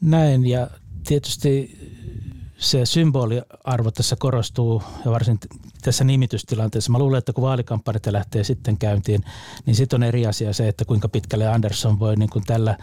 Näin, 0.01 0.45
ja 0.45 0.67
tietysti 1.07 1.77
se 2.59 2.85
symboliarvo 2.85 3.91
tässä 3.91 4.15
korostuu 4.15 4.83
ja 5.05 5.11
varsin 5.11 5.39
tässä 5.81 6.03
nimitystilanteessa. 6.03 6.91
Mä 6.91 6.99
luulen, 6.99 7.17
että 7.17 7.33
kun 7.33 7.41
vaalikampanjat 7.41 8.05
lähtee 8.05 8.43
sitten 8.43 8.77
käyntiin, 8.77 9.23
niin 9.65 9.75
sitten 9.75 9.97
on 9.97 10.03
eri 10.03 10.25
asia 10.25 10.53
se, 10.53 10.67
että 10.67 10.85
kuinka 10.85 11.09
pitkälle 11.09 11.47
Andersson 11.47 11.99
voi 11.99 12.15
niin 12.15 12.29
kuin 12.29 12.45
tällä 12.45 12.77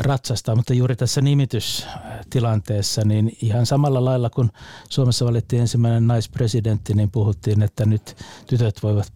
ratsastaa. 0.00 0.56
Mutta 0.56 0.74
juuri 0.74 0.96
tässä 0.96 1.20
nimitystilanteessa, 1.20 3.04
niin 3.04 3.36
ihan 3.42 3.66
samalla 3.66 4.04
lailla 4.04 4.30
kun 4.30 4.50
Suomessa 4.88 5.26
valittiin 5.26 5.60
ensimmäinen 5.60 6.06
naispresidentti, 6.06 6.94
niin 6.94 7.10
puhuttiin, 7.10 7.62
että 7.62 7.86
nyt 7.86 8.16
tytöt 8.46 8.82
voivat 8.82 9.12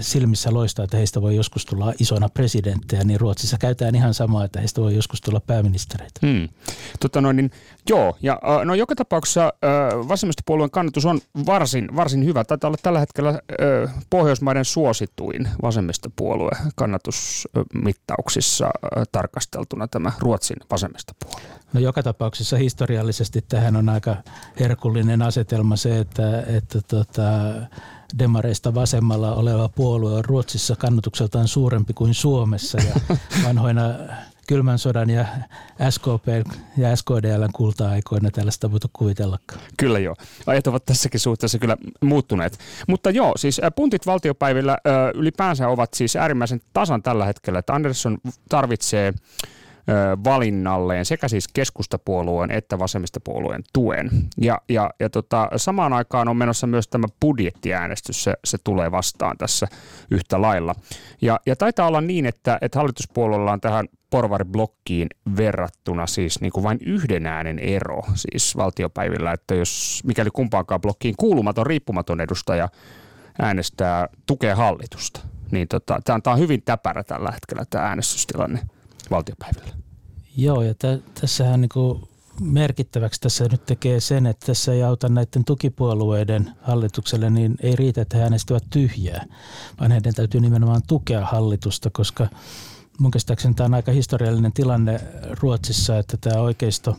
silmissä 0.00 0.54
loistaa, 0.54 0.84
että 0.84 0.96
heistä 0.96 1.22
voi 1.22 1.36
joskus 1.36 1.66
tulla 1.66 1.92
isona 1.98 2.28
presidenttejä, 2.28 3.04
niin 3.04 3.20
Ruotsissa 3.20 3.58
käytetään 3.58 3.94
ihan 3.94 4.14
samaa, 4.14 4.44
että 4.44 4.58
heistä 4.58 4.80
voi 4.80 4.94
joskus 4.94 5.20
tulla 5.20 5.40
pääministereitä. 5.40 6.26
Hmm. 6.26 6.48
Tota 7.00 7.20
noin, 7.20 7.36
niin, 7.36 7.50
joo, 7.90 8.16
ja 8.22 8.40
no 8.64 8.74
joka 8.74 8.94
tapauksessa 8.94 9.52
vasemmistopuolueen 10.08 10.70
kannatus 10.70 11.06
on 11.06 11.20
varsin, 11.46 11.96
varsin 11.96 12.24
hyvä. 12.24 12.44
Taitaa 12.44 12.68
olla 12.68 12.78
tällä 12.82 12.98
hetkellä 12.98 13.40
Pohjoismaiden 14.10 14.64
suosituin 14.64 15.48
vasemmistopuolue 15.62 16.50
kannatusmittauksissa 16.76 18.70
tarkasteltuna 19.12 19.88
tämä 19.88 20.12
Ruotsin 20.18 20.56
vasemmistopuolue. 20.70 21.50
No 21.72 21.80
joka 21.80 22.02
tapauksessa 22.02 22.56
historiallisesti 22.56 23.44
tähän 23.48 23.76
on 23.76 23.88
aika 23.88 24.16
herkullinen 24.60 25.22
asetelma 25.22 25.76
se, 25.76 25.98
että, 25.98 26.40
että 26.40 26.80
tota, 26.88 27.22
demareista 28.18 28.74
vasemmalla 28.74 29.34
oleva 29.34 29.68
puolue 29.68 30.14
on 30.14 30.24
Ruotsissa 30.24 30.76
kannatukseltaan 30.76 31.48
suurempi 31.48 31.92
kuin 31.92 32.14
Suomessa 32.14 32.78
ja 32.78 33.16
vanhoina 33.46 33.82
kylmän 34.46 34.78
sodan 34.78 35.10
ja 35.10 35.26
SKP 35.90 36.26
ja 36.76 36.96
SKDLn 36.96 37.50
kulta-aikoina 37.52 38.30
tällaista 38.30 38.72
voitu 38.72 38.88
kuvitellakaan. 38.92 39.60
Kyllä 39.76 39.98
joo. 39.98 40.16
Ajat 40.46 40.66
ovat 40.66 40.84
tässäkin 40.84 41.20
suhteessa 41.20 41.58
kyllä 41.58 41.76
muuttuneet. 42.00 42.58
Mutta 42.88 43.10
joo, 43.10 43.32
siis 43.36 43.60
puntit 43.76 44.06
valtiopäivillä 44.06 44.78
ylipäänsä 45.14 45.68
ovat 45.68 45.94
siis 45.94 46.16
äärimmäisen 46.16 46.60
tasan 46.72 47.02
tällä 47.02 47.24
hetkellä, 47.24 47.58
että 47.58 47.74
Andersson 47.74 48.18
tarvitsee 48.48 49.14
valinnalleen 50.24 51.04
sekä 51.04 51.28
siis 51.28 51.48
keskustapuolueen 51.48 52.50
että 52.50 52.78
vasemmistopuolueen 52.78 53.62
tuen. 53.72 54.10
Ja, 54.40 54.60
ja, 54.68 54.90
ja 55.00 55.10
tota, 55.10 55.48
samaan 55.56 55.92
aikaan 55.92 56.28
on 56.28 56.36
menossa 56.36 56.66
myös 56.66 56.88
tämä 56.88 57.06
budjettiäänestys, 57.20 58.24
se, 58.24 58.34
se 58.44 58.58
tulee 58.64 58.90
vastaan 58.90 59.38
tässä 59.38 59.66
yhtä 60.10 60.42
lailla. 60.42 60.74
Ja, 61.22 61.40
ja 61.46 61.56
taitaa 61.56 61.88
olla 61.88 62.00
niin, 62.00 62.26
että, 62.26 62.58
että 62.60 62.78
hallituspuolueella 62.78 63.52
on 63.52 63.60
tähän 63.60 63.88
porvariblokkiin 64.10 65.08
verrattuna 65.36 66.06
siis 66.06 66.40
niin 66.40 66.52
kuin 66.52 66.64
vain 66.64 66.78
yhden 66.86 67.26
äänen 67.26 67.58
ero 67.58 68.02
siis 68.14 68.56
valtiopäivillä, 68.56 69.32
että 69.32 69.54
jos 69.54 70.00
mikäli 70.04 70.30
kumpaankaan 70.30 70.80
blokkiin 70.80 71.14
kuulumaton 71.18 71.66
riippumaton 71.66 72.20
edustaja 72.20 72.68
äänestää 73.42 74.08
tukea 74.26 74.56
hallitusta, 74.56 75.20
niin 75.50 75.68
tota, 75.68 76.00
tämä 76.04 76.34
on 76.34 76.38
hyvin 76.38 76.62
täpärä 76.62 77.04
tällä 77.04 77.30
hetkellä 77.30 77.64
tämä 77.70 77.84
äänestystilanne 77.84 78.58
valtiopäivillä. 79.10 79.74
Joo, 80.36 80.62
ja 80.62 80.74
t- 80.74 81.14
tässähän 81.20 81.60
niin 81.60 82.08
merkittäväksi 82.40 83.20
tässä 83.20 83.48
nyt 83.50 83.66
tekee 83.66 84.00
sen, 84.00 84.26
että 84.26 84.46
tässä 84.46 84.72
ei 84.72 84.82
auta 84.82 85.08
näiden 85.08 85.44
tukipuolueiden 85.44 86.50
hallitukselle, 86.62 87.30
niin 87.30 87.56
ei 87.60 87.76
riitä, 87.76 88.02
että 88.02 88.16
he 88.16 88.22
äänestävät 88.22 88.64
tyhjää, 88.70 89.26
vaan 89.80 89.90
heidän 89.90 90.14
täytyy 90.14 90.40
nimenomaan 90.40 90.82
tukea 90.86 91.26
hallitusta, 91.26 91.90
koska 91.90 92.28
mun 92.98 93.10
käsittääkseni 93.10 93.54
tämä 93.54 93.64
on 93.64 93.74
aika 93.74 93.92
historiallinen 93.92 94.52
tilanne 94.52 95.00
Ruotsissa, 95.40 95.98
että 95.98 96.16
tämä 96.16 96.40
oikeisto 96.40 96.96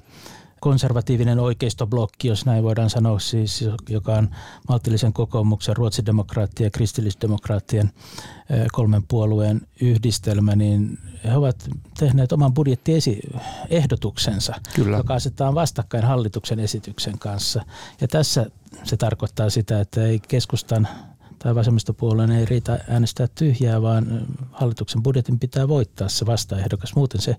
konservatiivinen 0.66 1.40
oikeistoblokki, 1.40 2.28
jos 2.28 2.46
näin 2.46 2.64
voidaan 2.64 2.90
sanoa, 2.90 3.20
siis, 3.20 3.66
joka 3.90 4.14
on 4.14 4.30
maltillisen 4.70 5.14
kokoomuksen, 5.14 5.78
ruotsidemokraattien 5.78 6.68
ja 6.68 6.72
kristillisdemokraattien 6.72 7.92
kolmen 8.72 9.04
puolueen 9.08 9.62
yhdistelmä, 9.82 10.56
niin 10.56 11.00
he 11.24 11.38
ovat 11.38 11.70
tehneet 12.00 12.32
oman 12.32 12.54
budjettiehdotuksensa, 12.54 14.54
Kyllä. 14.76 14.98
joka 14.98 15.14
asetetaan 15.14 15.56
vastakkain 15.56 16.04
hallituksen 16.04 16.60
esityksen 16.60 17.20
kanssa. 17.20 17.62
Ja 18.02 18.08
tässä 18.08 18.46
se 18.84 18.98
tarkoittaa 18.98 19.50
sitä, 19.50 19.80
että 19.80 20.06
ei 20.06 20.20
keskustan 20.20 20.88
tai 21.46 21.56
vasemmistopuolueen 21.56 22.32
ei 22.32 22.46
riitä 22.46 22.80
äänestää 22.90 23.28
tyhjää, 23.36 23.82
vaan 23.82 24.28
hallituksen 24.52 25.04
budjetin 25.04 25.40
pitää 25.40 25.68
voittaa 25.68 26.10
se 26.10 26.26
vastaehdokas. 26.26 26.96
Muuten 26.96 27.22
se 27.22 27.36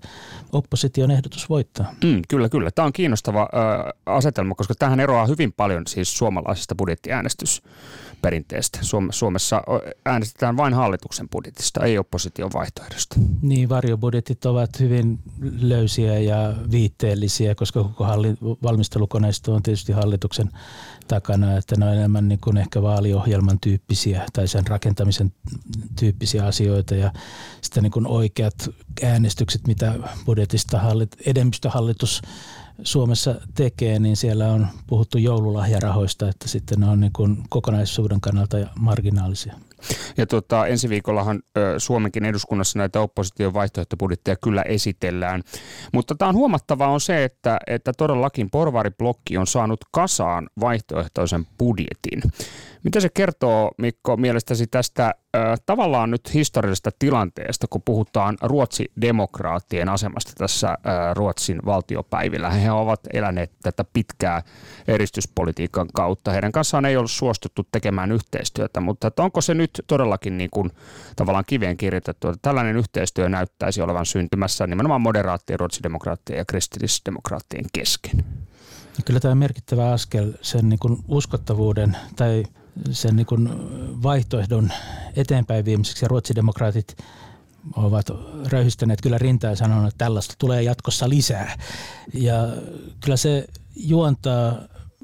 opposition 0.51 1.11
ehdotus 1.11 1.49
voittaa. 1.49 1.93
Mm, 2.03 2.21
kyllä, 2.27 2.49
kyllä. 2.49 2.71
Tämä 2.71 2.85
on 2.85 2.93
kiinnostava 2.93 3.41
äh, 3.41 3.93
asetelma, 4.05 4.55
koska 4.55 4.73
tähän 4.79 4.99
eroaa 4.99 5.25
hyvin 5.25 5.53
paljon 5.53 5.87
siis 5.87 6.17
suomalaisesta 6.17 6.75
budjettiäänestys 6.75 7.61
perinteestä. 8.21 8.79
Suomessa 9.09 9.61
äänestetään 10.05 10.57
vain 10.57 10.73
hallituksen 10.73 11.29
budjetista, 11.29 11.85
ei 11.85 11.97
opposition 11.97 12.51
vaihtoehdosta. 12.53 13.15
Niin, 13.41 13.69
varjobudjetit 13.69 14.45
ovat 14.45 14.79
hyvin 14.79 15.19
löysiä 15.61 16.19
ja 16.19 16.53
viitteellisiä, 16.71 17.55
koska 17.55 17.83
koko 17.83 18.03
halli- 18.03 18.37
valmistelukoneisto 18.63 19.53
on 19.53 19.63
tietysti 19.63 19.91
hallituksen 19.91 20.49
takana, 21.07 21.57
että 21.57 21.75
ne 21.77 21.85
on 21.85 21.93
enemmän 21.93 22.27
niin 22.27 22.39
kuin 22.39 22.57
ehkä 22.57 22.81
vaaliohjelman 22.81 23.59
tyyppisiä 23.59 24.25
tai 24.33 24.47
sen 24.47 24.67
rakentamisen 24.67 25.33
tyyppisiä 25.99 26.45
asioita 26.45 26.95
ja 26.95 27.11
sitten 27.61 27.83
niin 27.83 27.91
kuin 27.91 28.07
oikeat 28.07 28.69
äänestykset, 29.03 29.67
mitä 29.67 29.93
budjetista 30.25 30.79
hallit, 30.79 31.15
enemmistöhallitus 31.25 32.21
Suomessa 32.83 33.35
tekee, 33.55 33.99
niin 33.99 34.17
siellä 34.17 34.53
on 34.53 34.67
puhuttu 34.87 35.17
joululahjarahoista, 35.17 36.29
että 36.29 36.47
sitten 36.47 36.79
ne 36.79 36.89
on 36.89 36.99
niin 36.99 37.13
kuin 37.13 37.43
kokonaisuuden 37.49 38.21
kannalta 38.21 38.57
marginaalisia. 38.79 39.53
Ja 40.17 40.25
tota, 40.25 40.67
ensi 40.67 40.89
viikollahan 40.89 41.39
ö, 41.57 41.75
Suomenkin 41.77 42.25
eduskunnassa 42.25 42.79
näitä 42.79 43.01
opposition 43.01 43.53
vaihtoehtobudjetteja 43.53 44.35
kyllä 44.43 44.61
esitellään. 44.61 45.43
Mutta 45.93 46.15
tämä 46.15 46.29
on 46.29 46.35
huomattavaa 46.35 46.89
on 46.89 47.01
se, 47.01 47.23
että, 47.23 47.59
että 47.67 47.91
todellakin 47.97 48.49
porvariblokki 48.49 49.37
on 49.37 49.47
saanut 49.47 49.79
kasaan 49.91 50.49
vaihtoehtoisen 50.59 51.47
budjetin. 51.57 52.21
Mitä 52.83 52.99
se 52.99 53.09
kertoo, 53.09 53.71
Mikko, 53.77 54.17
mielestäsi 54.17 54.67
tästä 54.67 55.15
ö, 55.35 55.39
tavallaan 55.65 56.11
nyt 56.11 56.33
historiallisesta 56.33 56.89
tilanteesta, 56.99 57.67
kun 57.69 57.81
puhutaan 57.85 58.37
Ruotsi-demokraattien 58.41 59.89
asemasta 59.89 60.31
tässä 60.37 60.69
ö, 60.69 61.13
Ruotsin 61.13 61.59
valtiopäivillä? 61.65 62.49
He 62.49 62.71
ovat 62.71 62.99
eläneet 63.13 63.51
tätä 63.63 63.85
pitkää 63.93 64.41
eristyspolitiikan 64.87 65.87
kautta. 65.93 66.31
Heidän 66.31 66.51
kanssaan 66.51 66.85
ei 66.85 66.97
ollut 66.97 67.11
suostuttu 67.11 67.67
tekemään 67.71 68.11
yhteistyötä, 68.11 68.79
mutta 68.79 69.07
että 69.07 69.23
onko 69.23 69.41
se 69.41 69.53
nyt 69.53 69.81
todellakin 69.87 70.37
niin 70.37 70.49
kuin, 70.49 70.71
tavallaan 71.15 71.45
kiveen 71.47 71.77
kirjoitettu, 71.77 72.27
että 72.27 72.39
tällainen 72.41 72.77
yhteistyö 72.77 73.29
näyttäisi 73.29 73.81
olevan 73.81 74.05
syntymässä 74.05 74.67
nimenomaan 74.67 75.01
moderaattien, 75.01 75.59
ruotsidemokraattien 75.59 76.37
ja 76.37 76.45
kristillisdemokraattien 76.45 77.65
kesken? 77.73 78.25
Kyllä 79.05 79.19
tämä 79.19 79.35
merkittävä 79.35 79.91
askel 79.91 80.33
sen 80.41 80.69
niin 80.69 80.79
kuin 80.79 80.97
uskottavuuden 81.07 81.97
tai 82.15 82.43
sen 82.91 83.15
niin 83.15 83.25
kuin 83.25 83.49
vaihtoehdon 84.03 84.71
eteenpäin 85.15 85.65
viimiseksi 85.65 86.05
ja 86.05 86.09
ruotsidemokraatit 86.09 86.97
ovat 87.75 88.05
röyhistäneet 88.45 89.01
kyllä 89.01 89.17
rintaa 89.17 89.49
ja 89.49 89.55
sanoneet, 89.55 89.87
että 89.87 90.05
tällaista 90.05 90.35
tulee 90.37 90.63
jatkossa 90.63 91.09
lisää. 91.09 91.57
Ja 92.13 92.35
kyllä 92.99 93.17
se 93.17 93.47
juontaa 93.75 94.55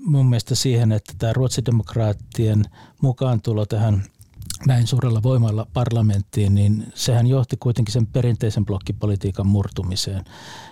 mun 0.06 0.26
mielestä 0.26 0.56
siihen, 0.56 0.92
että 0.92 1.14
tämä 1.18 1.34
ruotsidemokraattien 1.34 2.66
mukaantulo 3.02 3.66
tähän 3.66 4.04
näin 4.66 4.88
suurella 4.88 5.24
voimalla 5.24 5.68
parlamenttiin, 5.74 6.56
niin 6.56 6.88
sehän 6.96 7.28
johti 7.28 7.58
kuitenkin 7.58 7.94
sen 7.94 8.08
perinteisen 8.08 8.66
blokkipolitiikan 8.66 9.48
murtumiseen. 9.48 10.26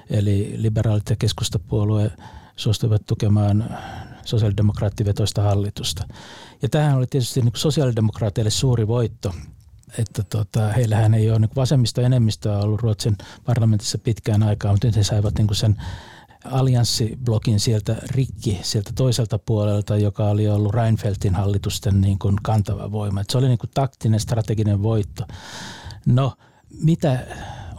Eli 0.10 0.54
liberaalit 0.58 1.10
ja 1.10 1.16
keskustapuolue 1.16 2.12
suostuivat 2.56 3.06
tukemaan 3.06 3.80
sosiaalidemokraattivetoista 4.26 5.42
hallitusta. 5.42 6.08
Ja 6.62 6.70
tähän 6.70 6.98
oli 6.98 7.08
tietysti 7.08 7.42
niin 7.42 7.52
sosiaalidemokraateille 7.56 8.52
suuri 8.52 8.88
voitto, 8.88 9.34
että 9.98 10.24
tota, 10.24 10.68
heillähän 10.68 11.14
ei 11.14 11.30
ole 11.30 11.40
niin 11.40 11.50
vasemmista 11.56 12.02
enemmistöä 12.02 12.60
ollut 12.60 12.82
Ruotsin 12.82 13.18
parlamentissa 13.46 13.98
pitkään 13.98 14.44
aikaa, 14.44 14.72
mutta 14.72 14.88
nyt 14.88 14.96
he 14.96 15.04
saivat 15.04 15.38
niin 15.38 15.56
sen 15.56 15.76
allianssiblokin 16.46 17.60
sieltä 17.60 17.96
rikki 18.12 18.60
sieltä 18.62 18.92
toiselta 18.96 19.40
puolelta, 19.40 19.98
joka 19.98 20.26
oli 20.26 20.50
ollut 20.50 20.74
Reinfeldtin 20.74 21.36
hallitusten 21.36 22.02
niin 22.02 22.20
kuin 22.20 22.36
kantava 22.44 22.92
voima. 22.92 23.22
Et 23.22 23.30
se 23.30 23.38
oli 23.38 23.48
niin 23.48 23.58
kuin 23.58 23.70
taktinen 23.74 24.20
strateginen 24.20 24.84
voitto. 24.84 25.24
No, 26.06 26.34
mitä 26.84 27.20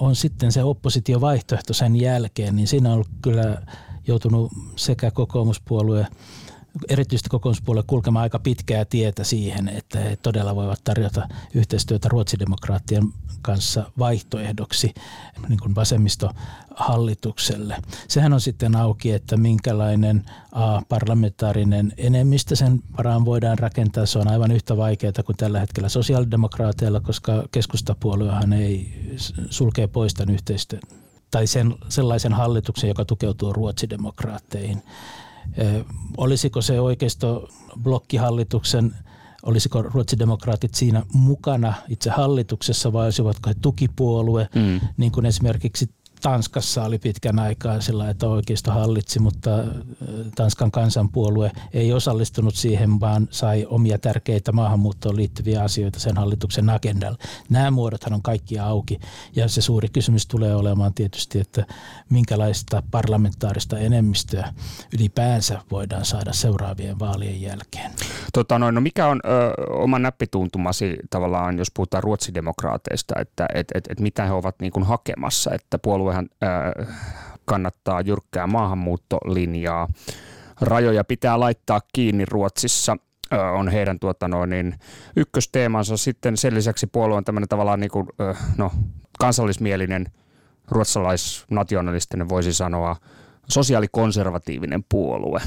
on 0.01 0.17
sitten 0.17 0.53
se 0.53 0.63
oppositiovaihtoehto 0.63 1.73
sen 1.73 1.97
jälkeen, 1.97 2.57
niin 2.57 2.69
siinä 2.69 2.89
on 2.89 2.95
ollut 2.95 3.11
kyllä 3.23 3.63
joutunut 4.07 4.53
sekä 4.77 5.11
kokoomuspuolue 5.11 6.07
erityisesti 6.89 7.31
kokoomuspuolelle 7.31 7.85
kulkemaan 7.87 8.23
aika 8.23 8.39
pitkää 8.39 8.85
tietä 8.85 9.25
siihen, 9.25 9.69
että 9.69 9.99
he 9.99 10.17
todella 10.17 10.57
voivat 10.57 10.81
tarjota 10.85 11.29
yhteistyötä 11.55 12.09
ruotsidemokraattien 12.09 13.03
kanssa 13.43 13.93
vaihtoehdoksi 13.99 14.95
niin 15.49 15.59
kuin 15.63 15.75
vasemmistohallitukselle. 15.75 17.77
Sehän 18.09 18.33
on 18.33 18.41
sitten 18.41 18.77
auki, 18.77 19.13
että 19.13 19.37
minkälainen 19.37 20.25
a, 20.53 20.83
parlamentaarinen 20.89 21.93
enemmistö 21.97 22.57
sen 22.57 22.83
varaan 22.97 23.25
voidaan 23.25 23.59
rakentaa. 23.59 24.07
Se 24.07 24.19
on 24.19 24.29
aivan 24.29 24.51
yhtä 24.51 24.77
vaikeaa 24.77 25.13
kuin 25.27 25.37
tällä 25.37 25.61
hetkellä 25.61 25.89
sosiaalidemokraateilla, 25.89 27.01
koska 27.01 27.45
keskustapuoluehan 27.51 28.53
ei 28.53 28.93
sulkee 29.51 29.87
pois 29.87 30.15
tämän 30.15 30.35
yhteistyön 30.35 30.83
tai 31.33 31.47
sen, 31.47 31.75
sellaisen 31.89 32.33
hallituksen, 32.33 32.89
joka 32.89 33.05
tukeutuu 33.05 33.53
ruotsidemokraatteihin. 33.53 34.83
Olisiko 36.17 36.63
se 36.63 36.81
oikeisto 36.81 37.49
blokkihallituksen, 37.83 38.95
olisiko 39.43 39.83
ruotsidemokraatit 39.83 40.75
siinä 40.75 41.03
mukana 41.15 41.75
itse 41.89 42.11
hallituksessa 42.11 42.93
vai 42.93 43.05
olisivatko 43.05 43.51
he 43.51 43.55
tukipuolue, 43.55 44.49
mm. 44.55 44.81
niin 44.97 45.13
kuin 45.13 45.27
esimerkiksi 45.27 45.91
Tanskassa 46.23 46.85
oli 46.85 46.99
pitkän 46.99 47.39
aikaa 47.39 47.81
sillä, 47.81 48.11
että 48.11 48.27
oikeisto 48.27 48.71
hallitsi, 48.71 49.19
mutta 49.19 49.51
Tanskan 50.35 50.71
kansanpuolue 50.71 51.51
ei 51.73 51.93
osallistunut 51.93 52.55
siihen, 52.55 53.01
vaan 53.01 53.29
sai 53.31 53.67
omia 53.69 53.99
tärkeitä 53.99 54.53
maahanmuuttoon 54.53 55.17
liittyviä 55.17 55.63
asioita 55.63 56.01
sen 56.01 56.17
hallituksen 56.17 56.71
agendalle. 56.71 57.19
Nämä 57.49 57.71
muodothan 57.71 58.13
on 58.13 58.23
kaikki 58.23 58.59
auki 58.59 59.01
ja 59.37 59.49
se 59.49 59.61
suuri 59.61 59.89
kysymys 59.89 60.27
tulee 60.27 60.55
olemaan 60.55 60.95
tietysti, 60.95 61.41
että 61.41 61.67
minkälaista 62.11 62.83
parlamentaarista 62.91 63.79
enemmistöä 63.79 64.53
ylipäänsä 64.99 65.61
voidaan 65.71 66.05
saada 66.05 66.33
seuraavien 66.33 66.99
vaalien 66.99 67.43
jälkeen. 67.43 67.93
Tota 68.33 68.59
noin, 68.59 68.75
no 68.75 68.81
mikä 68.81 69.07
on 69.07 69.21
ö, 69.25 69.29
oma 69.73 69.99
näppituntumasi 69.99 70.97
tavallaan, 71.11 71.59
jos 71.59 71.71
puhutaan 71.75 72.03
ruotsidemokraateista, 72.03 73.15
että 73.21 73.47
et, 73.55 73.69
et, 73.75 73.85
et 73.91 74.01
mitä 74.01 74.25
he 74.25 74.33
ovat 74.33 74.55
niin 74.61 74.73
kuin 74.73 74.87
hakemassa, 74.87 75.55
että 75.55 75.79
puolue 75.79 76.12
puoluehan 76.13 76.29
kannattaa 77.45 78.01
jyrkkää 78.01 78.47
maahanmuuttolinjaa. 78.47 79.89
Rajoja 80.61 81.05
pitää 81.05 81.41
laittaa 81.41 81.81
kiinni 81.93 82.25
Ruotsissa 82.25 82.97
on 83.59 83.69
heidän 83.69 83.99
tuota 83.99 84.29
noin, 84.29 84.51
niin 84.51 84.75
ykkösteemansa. 85.17 85.97
Sitten 85.97 86.37
sen 86.37 86.55
lisäksi 86.55 86.87
puolue 86.87 87.17
on 87.17 87.25
tämmöinen 87.25 87.49
tavallaan 87.49 87.81
niin 87.81 87.91
kuin, 87.91 88.09
no, 88.57 88.71
kansallismielinen, 89.19 90.07
ruotsalaisnationalistinen 90.71 92.29
voisi 92.29 92.53
sanoa, 92.53 92.97
sosiaalikonservatiivinen 93.49 94.85
puolue. 94.89 95.41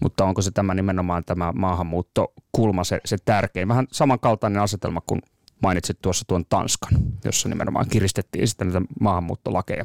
Mutta 0.00 0.24
onko 0.24 0.42
se 0.42 0.50
tämä 0.50 0.74
nimenomaan 0.74 1.24
tämä 1.24 1.52
maahanmuuttokulma 1.52 2.84
se, 2.84 3.00
se 3.04 3.16
tärkein? 3.24 3.68
Vähän 3.68 3.86
samankaltainen 3.92 4.62
asetelma 4.62 5.00
kuin 5.06 5.22
mainitsit 5.62 5.98
tuossa 6.02 6.24
tuon 6.28 6.44
Tanskan, 6.48 6.92
jossa 7.24 7.48
nimenomaan 7.48 7.88
kiristettiin 7.88 8.48
sitten 8.48 8.68
näitä 8.68 8.86
maahanmuuttolakeja. 9.00 9.84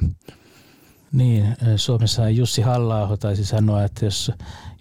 Niin, 1.12 1.58
Suomessa 1.76 2.30
Jussi 2.30 2.62
halla 2.62 3.18
taisi 3.18 3.46
sanoa, 3.46 3.84
että 3.84 4.06
jos, 4.06 4.32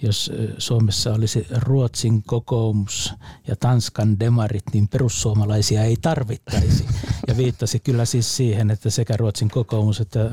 jos 0.03 0.33
Suomessa 0.59 1.13
olisi 1.13 1.47
Ruotsin 1.51 2.23
kokoomus 2.23 3.15
ja 3.47 3.57
Tanskan 3.57 4.21
demarit, 4.21 4.65
niin 4.73 4.89
perussuomalaisia 4.89 5.83
ei 5.83 5.97
tarvittaisi. 6.03 6.87
Ja 7.29 7.37
viittasi 7.37 7.81
kyllä 7.81 8.05
siis 8.05 8.37
siihen, 8.37 8.71
että 8.71 8.91
sekä 8.91 9.17
Ruotsin 9.17 9.49
kokoomus 9.49 10.01
että 10.01 10.31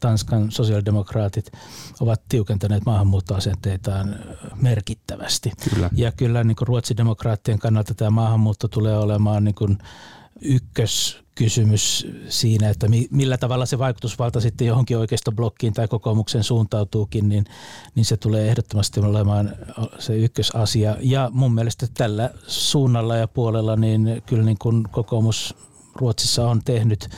Tanskan 0.00 0.50
sosiaalidemokraatit 0.50 1.52
ovat 2.00 2.22
tiukentaneet 2.28 2.86
maahanmuuttoasenteitaan 2.86 4.16
merkittävästi. 4.60 5.52
Kyllä. 5.70 5.90
Ja 5.92 6.12
kyllä 6.12 6.44
niin 6.44 6.56
Ruotsin 6.60 6.96
demokraattien 6.96 7.58
kannalta 7.58 7.94
tämä 7.94 8.10
maahanmuutto 8.10 8.68
tulee 8.68 8.98
olemaan 8.98 9.44
niin 9.44 9.54
kuin 9.54 9.78
ykköskysymys 11.32 12.06
siinä, 12.28 12.68
että 12.68 12.86
millä 13.10 13.38
tavalla 13.38 13.66
se 13.66 13.78
vaikutusvalta 13.78 14.40
sitten 14.40 14.66
johonkin 14.66 14.98
oikeistoblokkiin 14.98 15.72
tai 15.72 15.88
kokoomuksen 15.88 16.44
suuntautuukin, 16.44 17.28
niin, 17.28 17.44
niin 17.94 18.04
se 18.04 18.16
tulee 18.16 18.48
ehdottomasti 18.48 19.00
olemaan 19.00 19.52
se 19.98 20.16
ykkösasia. 20.16 20.96
Ja 21.00 21.30
mun 21.32 21.54
mielestä 21.54 21.86
tällä 21.94 22.30
suunnalla 22.46 23.16
ja 23.16 23.28
puolella 23.28 23.76
niin 23.76 24.22
kyllä 24.26 24.44
niin 24.44 24.58
kuin 24.58 24.84
kokoomus 24.90 25.54
Ruotsissa 25.94 26.48
on 26.48 26.60
tehnyt 26.64 27.08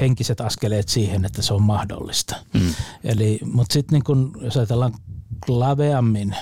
henkiset 0.00 0.40
askeleet 0.40 0.88
siihen, 0.88 1.24
että 1.24 1.42
se 1.42 1.54
on 1.54 1.62
mahdollista. 1.62 2.36
Mm. 2.54 2.74
Eli, 3.04 3.40
mutta 3.44 3.72
sitten 3.72 3.96
niin 3.96 4.04
kun, 4.04 4.32
jos 4.40 4.56
ajatellaan 4.56 4.94
laveammin 5.48 6.36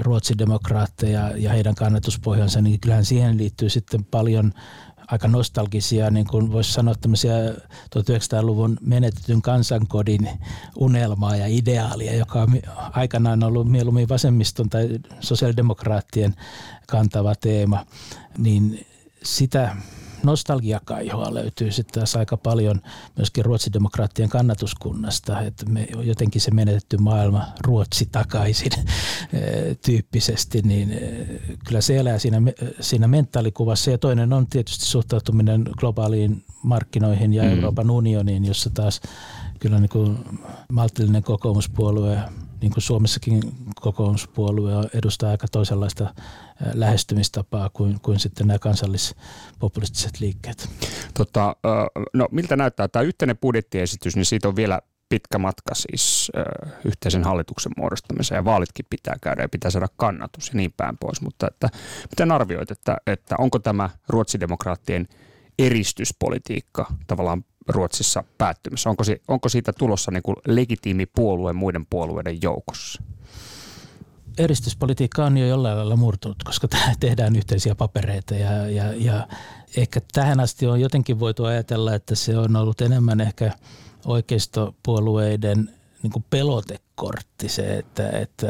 Ruotsin 0.00 0.38
demokraatteja 0.38 1.36
ja 1.36 1.50
heidän 1.50 1.74
kannatuspohjansa, 1.74 2.60
niin 2.60 2.80
kyllähän 2.80 3.04
siihen 3.04 3.38
liittyy 3.38 3.68
sitten 3.68 4.04
paljon 4.04 4.52
nostalgisia, 5.28 6.10
niin 6.10 6.26
kuin 6.26 6.52
voisi 6.52 6.72
sanoa 6.72 6.94
tämmöisiä 6.94 7.32
1900-luvun 7.98 8.78
menetetyn 8.80 9.42
kansankodin 9.42 10.28
unelmaa 10.76 11.36
ja 11.36 11.46
ideaalia, 11.46 12.14
joka 12.14 12.42
on 12.42 12.60
aikanaan 12.92 13.44
ollut 13.44 13.70
mieluummin 13.70 14.08
vasemmiston 14.08 14.70
tai 14.70 14.88
sosiaalidemokraattien 15.20 16.34
kantava 16.86 17.34
teema, 17.34 17.86
niin 18.38 18.86
sitä 19.22 19.76
nostalgiakaihoa 20.24 21.34
löytyy 21.34 21.72
sitten 21.72 22.00
taas 22.00 22.16
aika 22.16 22.36
paljon 22.36 22.80
myöskin 23.16 23.44
ruotsidemokraattien 23.44 24.28
kannatuskunnasta, 24.28 25.40
että 25.40 25.66
me 25.66 25.86
jotenkin 26.02 26.40
se 26.40 26.50
menetetty 26.50 26.96
maailma 26.96 27.46
Ruotsi 27.60 28.08
takaisin 28.12 28.72
eh, 28.78 29.76
tyyppisesti, 29.84 30.62
niin 30.62 30.92
eh, 30.92 31.28
kyllä 31.66 31.80
se 31.80 31.96
elää 31.96 32.18
siinä, 32.18 32.42
siinä 32.80 33.08
mentaalikuvassa. 33.08 33.90
Ja 33.90 33.98
toinen 33.98 34.32
on 34.32 34.46
tietysti 34.46 34.84
suhtautuminen 34.84 35.64
globaaliin 35.78 36.44
markkinoihin 36.62 37.34
ja 37.34 37.42
mm. 37.42 37.50
Euroopan 37.50 37.90
unioniin, 37.90 38.44
jossa 38.44 38.70
taas 38.70 39.00
kyllä 39.60 39.80
niin 39.80 39.88
kuin 39.88 40.18
maltillinen 40.72 41.22
kokoomuspuolue 41.22 42.18
niin 42.60 42.72
kuin 42.72 42.82
Suomessakin 42.82 43.42
kokoomuspuolue 43.80 44.72
edustaa 44.94 45.30
aika 45.30 45.46
toisenlaista 45.48 46.14
lähestymistapaa 46.74 47.70
kuin, 47.72 48.00
kuin 48.00 48.20
sitten 48.20 48.46
nämä 48.46 48.58
kansallispopulistiset 48.58 50.20
liikkeet. 50.20 50.70
Tota, 51.14 51.56
no 52.14 52.28
miltä 52.30 52.56
näyttää 52.56 52.88
tämä 52.88 53.02
yhteinen 53.02 53.38
budjettiesitys, 53.38 54.16
niin 54.16 54.26
siitä 54.26 54.48
on 54.48 54.56
vielä 54.56 54.80
pitkä 55.08 55.38
matka 55.38 55.74
siis 55.74 56.32
yhteisen 56.84 57.24
hallituksen 57.24 57.72
muodostamiseen 57.76 58.38
ja 58.38 58.44
vaalitkin 58.44 58.86
pitää 58.90 59.16
käydä 59.22 59.42
ja 59.42 59.48
pitää 59.48 59.70
saada 59.70 59.88
kannatus 59.96 60.48
ja 60.48 60.54
niin 60.54 60.72
päin 60.76 60.98
pois. 60.98 61.20
Mutta 61.20 61.46
että, 61.46 61.68
miten 62.10 62.32
arvioit, 62.32 62.70
että, 62.70 62.96
että 63.06 63.34
onko 63.38 63.58
tämä 63.58 63.90
ruotsidemokraattien 64.08 65.08
eristyspolitiikka 65.58 66.86
tavallaan 67.06 67.44
Ruotsissa 67.68 68.24
päättymässä? 68.38 68.90
Onko, 68.90 69.04
se, 69.04 69.20
onko 69.28 69.48
siitä 69.48 69.72
tulossa 69.72 70.10
niin 70.10 70.22
kuin 70.22 70.36
legitiimi 70.46 71.06
puolue 71.06 71.52
muiden 71.52 71.86
puolueiden 71.86 72.42
joukossa? 72.42 73.02
Eristyspolitiikka 74.38 75.24
on 75.24 75.38
jo 75.38 75.46
jollain 75.46 75.76
lailla 75.76 75.96
murtunut, 75.96 76.42
koska 76.44 76.68
tehdään 77.00 77.36
yhteisiä 77.36 77.74
papereita 77.74 78.34
ja, 78.34 78.68
ja, 78.68 78.92
ja 78.92 79.28
ehkä 79.76 80.00
tähän 80.12 80.40
asti 80.40 80.66
on 80.66 80.80
jotenkin 80.80 81.20
voitu 81.20 81.44
ajatella, 81.44 81.94
että 81.94 82.14
se 82.14 82.38
on 82.38 82.56
ollut 82.56 82.80
enemmän 82.80 83.20
ehkä 83.20 83.52
oikeistopuolueiden 84.06 85.70
niin 86.04 86.12
kuin 86.12 86.24
pelotekortti 86.30 87.48
se, 87.48 87.78
että, 87.78 88.10
että 88.10 88.46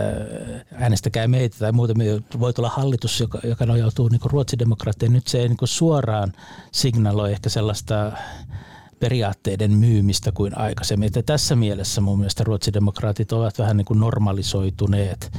äänestäkää 0.72 1.28
meitä 1.28 1.58
tai 1.58 1.72
muuten 1.72 1.96
voi 2.40 2.52
tulla 2.52 2.68
hallitus, 2.68 3.20
joka, 3.20 3.38
joka 3.44 3.66
nojautuu 3.66 4.08
niin 4.08 4.20
ruotsidemokraattiin. 4.24 5.12
Nyt 5.12 5.26
se 5.26 5.38
ei 5.38 5.48
niin 5.48 5.56
kuin 5.56 5.68
suoraan 5.68 6.32
signaloi 6.72 7.32
ehkä 7.32 7.48
sellaista 7.48 8.12
periaatteiden 9.04 9.72
myymistä 9.72 10.32
kuin 10.32 10.58
aikaisemmin. 10.58 11.06
Että 11.06 11.22
tässä 11.22 11.56
mielessä 11.56 12.00
mun 12.00 12.18
mielestä 12.18 12.44
ruotsidemokraatit 12.44 13.32
ovat 13.32 13.58
vähän 13.58 13.76
niin 13.76 13.84
kuin 13.84 14.00
normalisoituneet. 14.00 15.32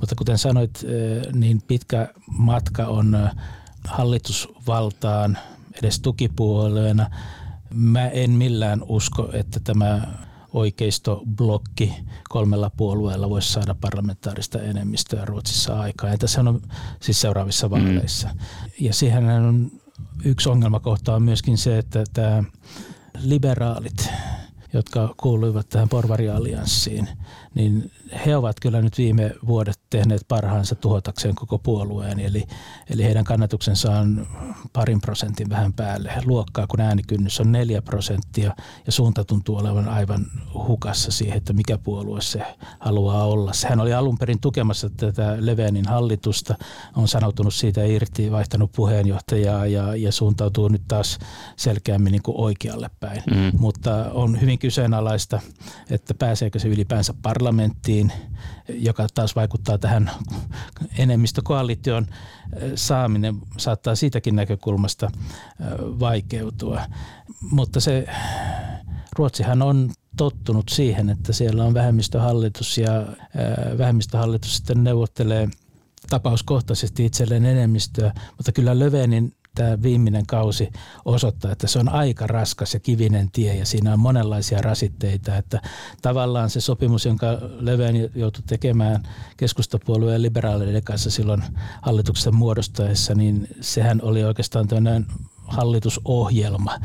Mutta 0.00 0.14
kuten 0.14 0.38
sanoit, 0.38 0.84
eh, 0.84 1.32
niin 1.32 1.62
pitkä 1.62 2.08
matka 2.26 2.86
on 2.86 3.14
eh, 3.14 3.30
hallitusvaltaan 3.84 5.38
edes 5.82 6.00
tukipuolueena. 6.00 7.10
Mä 7.74 8.08
en 8.08 8.30
millään 8.30 8.82
usko, 8.88 9.30
että 9.32 9.60
tämä 9.60 10.02
oikeistoblokki 10.52 11.94
kolmella 12.28 12.70
puolueella 12.70 13.30
voisi 13.30 13.52
saada 13.52 13.74
parlamentaarista 13.80 14.62
enemmistöä 14.62 15.24
Ruotsissa 15.24 15.80
aikaa. 15.80 16.10
Ja 16.10 16.18
tässä 16.18 16.40
on 16.40 16.60
siis 17.00 17.20
seuraavissa 17.20 17.70
vaaleissa. 17.70 18.28
Mm. 18.28 18.40
Ja 18.80 18.94
siihen 18.94 19.24
on 19.28 19.70
yksi 20.24 20.48
ongelmakohta 20.48 21.14
on 21.14 21.22
myöskin 21.22 21.58
se, 21.58 21.78
että 21.78 22.04
tämä 22.12 22.42
liberaalit, 23.22 24.10
jotka 24.72 25.14
kuuluivat 25.16 25.68
tähän 25.68 25.88
porvariallianssiin, 25.88 27.08
niin 27.58 27.90
he 28.26 28.36
ovat 28.36 28.60
kyllä 28.60 28.82
nyt 28.82 28.98
viime 28.98 29.34
vuodet 29.46 29.80
tehneet 29.90 30.22
parhaansa 30.28 30.74
tuhotakseen 30.74 31.34
koko 31.34 31.58
puolueen. 31.58 32.20
Eli, 32.20 32.44
eli 32.90 33.04
heidän 33.04 33.24
kannatuksensa 33.24 33.92
on 33.92 34.26
parin 34.72 35.00
prosentin 35.00 35.50
vähän 35.50 35.72
päälle 35.72 36.12
luokkaa, 36.24 36.66
kun 36.66 36.80
äänikynnys 36.80 37.40
on 37.40 37.52
neljä 37.52 37.82
prosenttia 37.82 38.54
ja 38.86 38.92
suunta 38.92 39.24
tuntuu 39.24 39.56
olevan 39.56 39.88
aivan 39.88 40.26
hukassa 40.54 41.10
siihen, 41.10 41.36
että 41.36 41.52
mikä 41.52 41.78
puolue 41.78 42.20
se 42.20 42.42
haluaa 42.78 43.24
olla. 43.24 43.52
Hän 43.68 43.80
oli 43.80 43.94
alun 43.94 44.18
perin 44.18 44.40
tukemassa 44.40 44.90
tätä 44.90 45.36
Levenin 45.40 45.88
hallitusta, 45.88 46.54
on 46.96 47.08
sanoutunut 47.08 47.54
siitä 47.54 47.84
irti, 47.84 48.32
vaihtanut 48.32 48.72
puheenjohtajaa 48.72 49.66
ja, 49.66 49.96
ja 49.96 50.12
suuntautuu 50.12 50.68
nyt 50.68 50.82
taas 50.88 51.18
selkeämmin 51.56 52.12
niin 52.12 52.22
kuin 52.22 52.40
oikealle 52.40 52.90
päin. 53.00 53.22
Mm. 53.30 53.58
Mutta 53.58 54.10
on 54.12 54.40
hyvin 54.40 54.58
kyseenalaista, 54.58 55.40
että 55.90 56.14
pääseekö 56.14 56.58
se 56.58 56.68
ylipäänsä 56.68 57.14
parlamenttiin, 57.48 58.12
joka 58.68 59.06
taas 59.14 59.36
vaikuttaa 59.36 59.78
tähän 59.78 60.10
enemmistökoalition 60.98 62.06
saaminen 62.74 63.36
saattaa 63.56 63.94
siitäkin 63.94 64.36
näkökulmasta 64.36 65.10
vaikeutua. 65.80 66.80
Mutta 67.50 67.80
se 67.80 68.06
Ruotsihan 69.16 69.62
on 69.62 69.90
tottunut 70.16 70.68
siihen, 70.68 71.10
että 71.10 71.32
siellä 71.32 71.64
on 71.64 71.74
vähemmistöhallitus 71.74 72.78
ja 72.78 73.06
vähemmistöhallitus 73.78 74.56
sitten 74.56 74.84
neuvottelee 74.84 75.48
tapauskohtaisesti 76.10 77.04
itselleen 77.04 77.44
enemmistöä, 77.44 78.12
mutta 78.36 78.52
kyllä 78.52 78.78
Lövenin 78.78 79.32
tämä 79.58 79.82
viimeinen 79.82 80.26
kausi 80.26 80.70
osoittaa, 81.04 81.52
että 81.52 81.66
se 81.66 81.78
on 81.78 81.88
aika 81.88 82.26
raskas 82.26 82.74
ja 82.74 82.80
kivinen 82.80 83.30
tie 83.30 83.54
ja 83.54 83.66
siinä 83.66 83.92
on 83.92 84.00
monenlaisia 84.00 84.60
rasitteita, 84.60 85.36
että 85.36 85.60
tavallaan 86.02 86.50
se 86.50 86.60
sopimus, 86.60 87.06
jonka 87.06 87.26
Leven 87.60 88.10
joutui 88.14 88.42
tekemään 88.46 89.02
keskustapuolueen 89.36 90.22
liberaaleiden 90.22 90.84
kanssa 90.84 91.10
silloin 91.10 91.42
hallituksen 91.82 92.34
muodostaessa, 92.34 93.14
niin 93.14 93.48
sehän 93.60 94.00
oli 94.02 94.24
oikeastaan 94.24 94.68
tämmöinen 94.68 95.06
hallitusohjelma, 95.48 96.78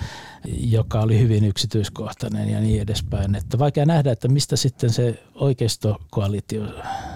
joka 0.46 1.02
oli 1.02 1.20
hyvin 1.20 1.46
yksityiskohtainen 1.46 2.50
ja 2.50 2.62
niin 2.62 2.82
edespäin. 2.82 3.36
Että 3.36 3.60
vaikea 3.60 3.86
nähdä, 3.86 4.12
että 4.12 4.28
mistä 4.28 4.56
sitten 4.56 4.90
se 4.90 5.24
oikeistokoalitio 5.36 6.64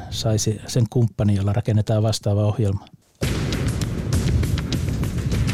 saisi 0.09 0.61
sen 0.67 0.83
kumppanin, 0.89 1.35
jolla 1.35 1.53
rakennetaan 1.53 2.03
vastaava 2.03 2.45
ohjelma. 2.45 2.85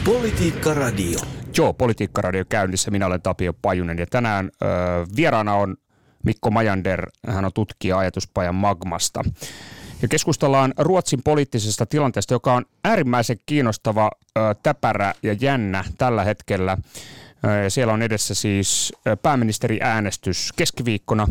Politiikka 0.05 0.73
Radio. 0.73 1.19
Joo, 1.57 1.73
Politiikka 1.73 2.21
Radio 2.21 2.45
käynnissä. 2.49 2.91
Minä 2.91 3.05
olen 3.05 3.21
Tapio 3.21 3.53
Pajunen 3.53 3.97
ja 3.97 4.05
tänään 4.05 4.51
ö, 4.61 4.67
vieraana 5.15 5.55
on 5.55 5.75
Mikko 6.23 6.51
Majander. 6.51 7.09
Hän 7.27 7.45
on 7.45 7.53
tutkija 7.53 7.97
ajatuspajan 7.97 8.55
Magmasta. 8.55 9.23
Ja 10.01 10.07
keskustellaan 10.07 10.73
Ruotsin 10.77 11.23
poliittisesta 11.23 11.85
tilanteesta, 11.85 12.33
joka 12.33 12.53
on 12.53 12.65
äärimmäisen 12.83 13.37
kiinnostava, 13.45 14.11
ö, 14.37 14.41
täpärä 14.63 15.13
ja 15.23 15.33
jännä 15.33 15.83
tällä 15.97 16.23
hetkellä. 16.23 16.77
Ö, 17.65 17.69
siellä 17.69 17.93
on 17.93 18.01
edessä 18.01 18.35
siis 18.35 18.93
pääministeriäänestys 19.21 20.53
keskiviikkona. 20.55 21.27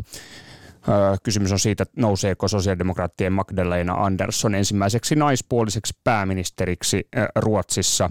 Kysymys 1.22 1.52
on 1.52 1.58
siitä, 1.58 1.84
nouseeko 1.96 2.48
sosiaalidemokraattien 2.48 3.32
Magdalena 3.32 3.94
Andersson 3.94 4.54
ensimmäiseksi 4.54 5.14
naispuoliseksi 5.14 5.94
pääministeriksi 6.04 7.08
Ruotsissa. 7.36 8.10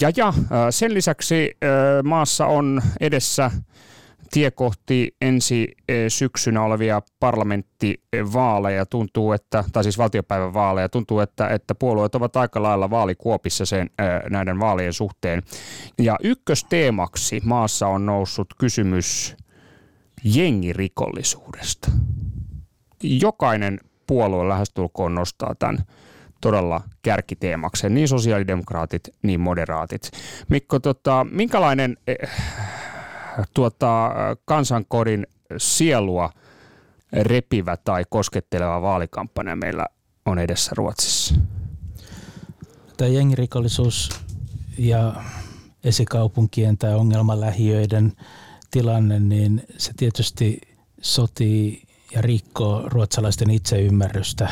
Ja, 0.00 0.10
ja 0.16 0.32
sen 0.70 0.94
lisäksi 0.94 1.56
maassa 2.04 2.46
on 2.46 2.82
edessä 3.00 3.50
tie 4.30 4.50
kohti 4.50 5.16
ensi 5.20 5.68
syksynä 6.08 6.62
olevia 6.62 7.02
parlamenttivaaleja. 7.20 8.86
Tuntuu, 8.86 9.32
että, 9.32 9.64
tai 9.72 9.82
siis 9.82 9.98
valtiopäivän 9.98 10.54
vaaleja. 10.54 10.88
Tuntuu, 10.88 11.20
että, 11.20 11.48
että 11.48 11.74
puolueet 11.74 12.14
ovat 12.14 12.36
aika 12.36 12.62
lailla 12.62 12.90
vaalikuopissa 12.90 13.66
sen, 13.66 13.90
näiden 14.30 14.60
vaalien 14.60 14.92
suhteen. 14.92 15.42
Ja 15.98 16.16
ykkösteemaksi 16.22 17.40
maassa 17.44 17.86
on 17.86 18.06
noussut 18.06 18.54
kysymys 18.58 19.36
jengirikollisuudesta. 20.24 21.90
Jokainen 23.02 23.80
puolue 24.06 24.48
lähestulkoon 24.48 25.14
nostaa 25.14 25.54
tämän 25.58 25.78
todella 26.40 26.80
kärkiteemakseen, 27.02 27.94
niin 27.94 28.08
sosiaalidemokraatit, 28.08 29.08
niin 29.22 29.40
moderaatit. 29.40 30.10
Mikko, 30.48 30.78
tota, 30.78 31.26
minkälainen 31.30 31.96
eh, 32.06 32.16
tuota, 33.54 34.10
kansankodin 34.44 35.26
sielua 35.56 36.30
repivä 37.12 37.76
tai 37.76 38.04
kosketteleva 38.10 38.82
vaalikampanja 38.82 39.56
meillä 39.56 39.86
on 40.26 40.38
edessä 40.38 40.72
Ruotsissa? 40.74 41.34
Tämä 42.96 43.08
jengirikollisuus 43.08 44.10
ja 44.78 45.14
esikaupunkien 45.84 46.78
tai 46.78 46.94
ongelmalähiöiden 46.94 48.12
tilanne, 48.70 49.20
niin 49.20 49.62
se 49.78 49.92
tietysti 49.96 50.60
sotii 51.00 51.82
ja 52.14 52.22
rikkoo 52.22 52.82
ruotsalaisten 52.88 53.50
itseymmärrystä 53.50 54.48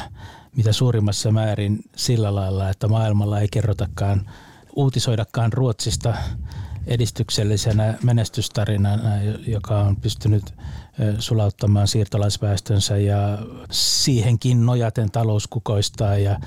mitä 0.59 0.73
suurimmassa 0.73 1.33
määrin 1.33 1.79
sillä 1.97 2.35
lailla, 2.35 2.71
että 2.71 2.89
maailmalla 2.89 3.41
ei 3.41 3.49
kerrotakaan, 3.49 4.31
uutisoidakaan 4.77 5.53
Ruotsista 5.53 6.15
edistyksellisenä 6.87 7.95
menestystarinana, 8.03 9.23
joka 9.47 9.79
on 9.81 9.97
pystynyt 9.97 10.55
sulauttamaan 11.19 11.89
siirtolaisväestönsä 11.89 12.97
ja 12.97 13.39
siihenkin 13.71 14.67
nojaten 14.67 15.11
talouskukoistaa 15.11 16.19
ja, 16.19 16.41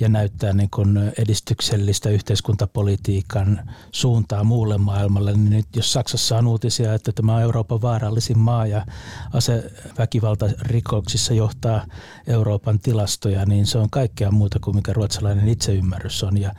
ja 0.00 0.08
näyttää 0.08 0.52
niin 0.52 0.70
kuin 0.70 1.12
edistyksellistä 1.18 2.08
yhteiskuntapolitiikan 2.08 3.70
suuntaa 3.92 4.44
muulle 4.44 4.78
maailmalle. 4.78 5.32
Niin 5.32 5.50
nyt 5.50 5.66
jos 5.76 5.92
Saksassa 5.92 6.38
on 6.38 6.46
uutisia, 6.46 6.94
että 6.94 7.12
tämä 7.12 7.34
on 7.34 7.42
Euroopan 7.42 7.82
vaarallisin 7.82 8.38
maa 8.38 8.66
ja 8.66 8.86
aseväkivaltarikoksissa 9.32 11.34
johtaa 11.34 11.86
Euroopan 12.26 12.78
tilastoja, 12.78 13.46
niin 13.46 13.66
se 13.66 13.78
on 13.78 13.90
kaikkea 13.90 14.30
muuta 14.30 14.58
kuin 14.60 14.76
mikä 14.76 14.92
ruotsalainen 14.92 15.48
itseymmärrys 15.48 16.24
on. 16.24 16.40
Ja, 16.40 16.54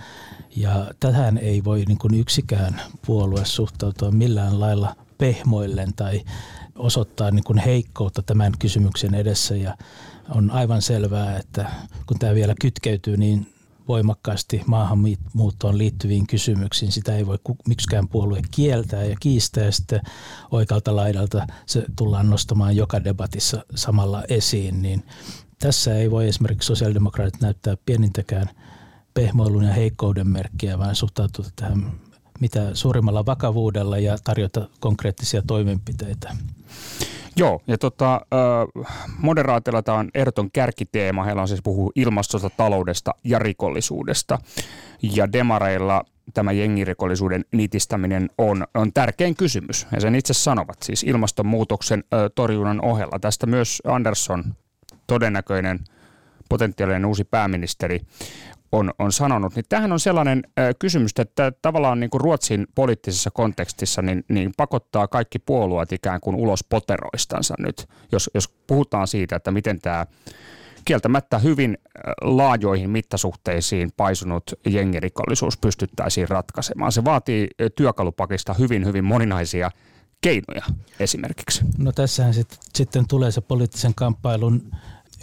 ja 0.56 0.92
tähän 1.00 1.38
ei 1.38 1.64
voi 1.64 1.84
niin 1.88 1.98
kuin 1.98 2.14
yksikään 2.14 2.82
puolue 3.06 3.46
suhtautua 3.46 4.12
millään 4.12 4.60
lailla 4.60 4.96
pehmoillen 5.18 5.94
tai 5.94 6.22
osoittaa 6.78 7.32
niin 7.32 7.44
kuin 7.44 7.60
heikkoutta 7.60 8.22
tämän 8.22 8.54
kysymyksen 8.60 9.16
edessä 9.16 9.56
ja 9.56 9.78
on 10.30 10.52
aivan 10.52 10.82
selvää, 10.82 11.38
että 11.38 11.72
kun 12.06 12.20
tämä 12.20 12.36
vielä 12.36 12.56
kytkeytyy 12.62 13.18
niin 13.18 13.54
voimakkaasti 13.88 14.62
maahanmuuttoon 14.66 15.78
liittyviin 15.78 16.28
kysymyksiin. 16.28 16.92
Sitä 16.92 17.16
ei 17.16 17.28
voi 17.28 17.38
miksikään 17.68 18.08
puolue 18.08 18.42
kieltää 18.52 19.04
ja 19.04 19.16
kiistää 19.20 19.64
ja 19.64 19.72
sitten 19.72 20.02
oikealta 20.52 20.96
laidalta 20.96 21.48
se 21.66 21.86
tullaan 21.96 22.30
nostamaan 22.30 22.76
joka 22.76 23.04
debatissa 23.04 23.66
samalla 23.76 24.24
esiin. 24.30 24.82
Niin 24.82 25.04
tässä 25.60 25.96
ei 25.96 26.12
voi 26.12 26.28
esimerkiksi 26.28 26.68
sosiaalidemokraatit 26.68 27.42
näyttää 27.42 27.78
pienintäkään 27.86 28.50
pehmoilun 29.14 29.64
ja 29.64 29.74
heikkouden 29.74 30.28
merkkiä, 30.28 30.80
vaan 30.80 30.96
suhtautua 30.96 31.46
tähän 31.56 31.92
mitä 32.40 32.70
suurimmalla 32.76 33.26
vakavuudella 33.26 33.98
ja 33.98 34.18
tarjota 34.24 34.70
konkreettisia 34.80 35.42
toimenpiteitä. 35.48 36.36
Joo, 37.36 37.62
ja 37.68 37.78
tota, 37.78 38.22
moderaatilla 39.18 39.84
tämä 39.84 39.98
on 39.98 40.10
ehdoton 40.14 40.52
kärkiteema. 40.52 41.24
Heillä 41.24 41.42
on 41.42 41.48
siis 41.48 41.62
puhuu 41.64 41.92
ilmastosta, 41.96 42.50
taloudesta 42.50 43.12
ja 43.24 43.40
rikollisuudesta. 43.40 44.40
Ja 45.02 45.32
demareilla 45.32 46.04
tämä 46.34 46.52
jengirikollisuuden 46.52 47.46
nitistäminen 47.52 48.30
on, 48.38 48.68
on 48.74 48.94
tärkein 48.94 49.36
kysymys. 49.36 49.88
Ja 49.92 50.02
sen 50.02 50.16
itse 50.16 50.34
sanovat, 50.34 50.78
siis 50.84 51.04
ilmastonmuutoksen 51.04 52.04
ö, 52.14 52.30
torjunnan 52.36 52.82
ohella. 52.82 53.20
Tästä 53.20 53.46
myös 53.46 53.82
Andersson, 53.86 54.44
todennäköinen 55.08 55.80
potentiaalinen 56.50 57.06
uusi 57.06 57.24
pääministeri, 57.24 58.02
on, 58.72 58.92
on 59.00 59.12
sanonut, 59.12 59.56
niin 59.56 59.66
tämähän 59.70 59.92
on 59.92 60.00
sellainen 60.00 60.44
ö, 60.60 60.74
kysymys, 60.80 61.12
että 61.20 61.52
tavallaan 61.62 62.00
niin 62.00 62.10
kuin 62.10 62.22
Ruotsin 62.22 62.68
poliittisessa 62.76 63.32
kontekstissa 63.32 64.02
niin, 64.02 64.24
niin 64.30 64.52
pakottaa 64.58 65.08
kaikki 65.08 65.40
puolueet 65.40 65.92
ikään 65.92 66.22
kuin 66.22 66.36
ulos 66.36 66.64
poteroistansa 66.64 67.56
nyt, 67.60 67.88
jos, 68.12 68.30
jos 68.34 68.50
puhutaan 68.68 69.08
siitä, 69.08 69.36
että 69.36 69.52
miten 69.52 69.82
tämä 69.82 70.06
kieltämättä 70.86 71.40
hyvin 71.40 71.78
laajoihin 72.22 72.90
mittasuhteisiin 72.90 73.90
paisunut 73.98 74.44
jengirikollisuus 74.66 75.58
pystyttäisiin 75.58 76.30
ratkaisemaan. 76.30 76.92
Se 76.92 77.06
vaatii 77.06 77.48
työkalupakista 77.76 78.54
hyvin, 78.54 78.86
hyvin 78.86 79.04
moninaisia 79.04 79.72
keinoja 80.22 80.66
esimerkiksi. 81.00 81.62
No 81.78 81.92
tässähän 81.92 82.34
sit, 82.34 82.60
sitten 82.74 83.08
tulee 83.08 83.32
se 83.32 83.42
poliittisen 83.42 83.96
kamppailun 83.96 84.72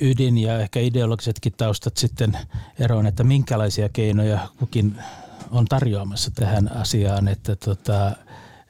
ydin 0.01 0.39
ja 0.39 0.59
ehkä 0.59 0.81
ideologisetkin 0.81 1.53
taustat 1.57 1.97
sitten 1.97 2.39
eroon, 2.79 3.07
että 3.07 3.25
minkälaisia 3.25 3.89
keinoja 3.89 4.49
kukin 4.59 4.99
on 5.51 5.65
tarjoamassa 5.65 6.31
tähän 6.35 6.77
asiaan, 6.77 7.29
että 7.29 7.57
tota, 7.57 8.13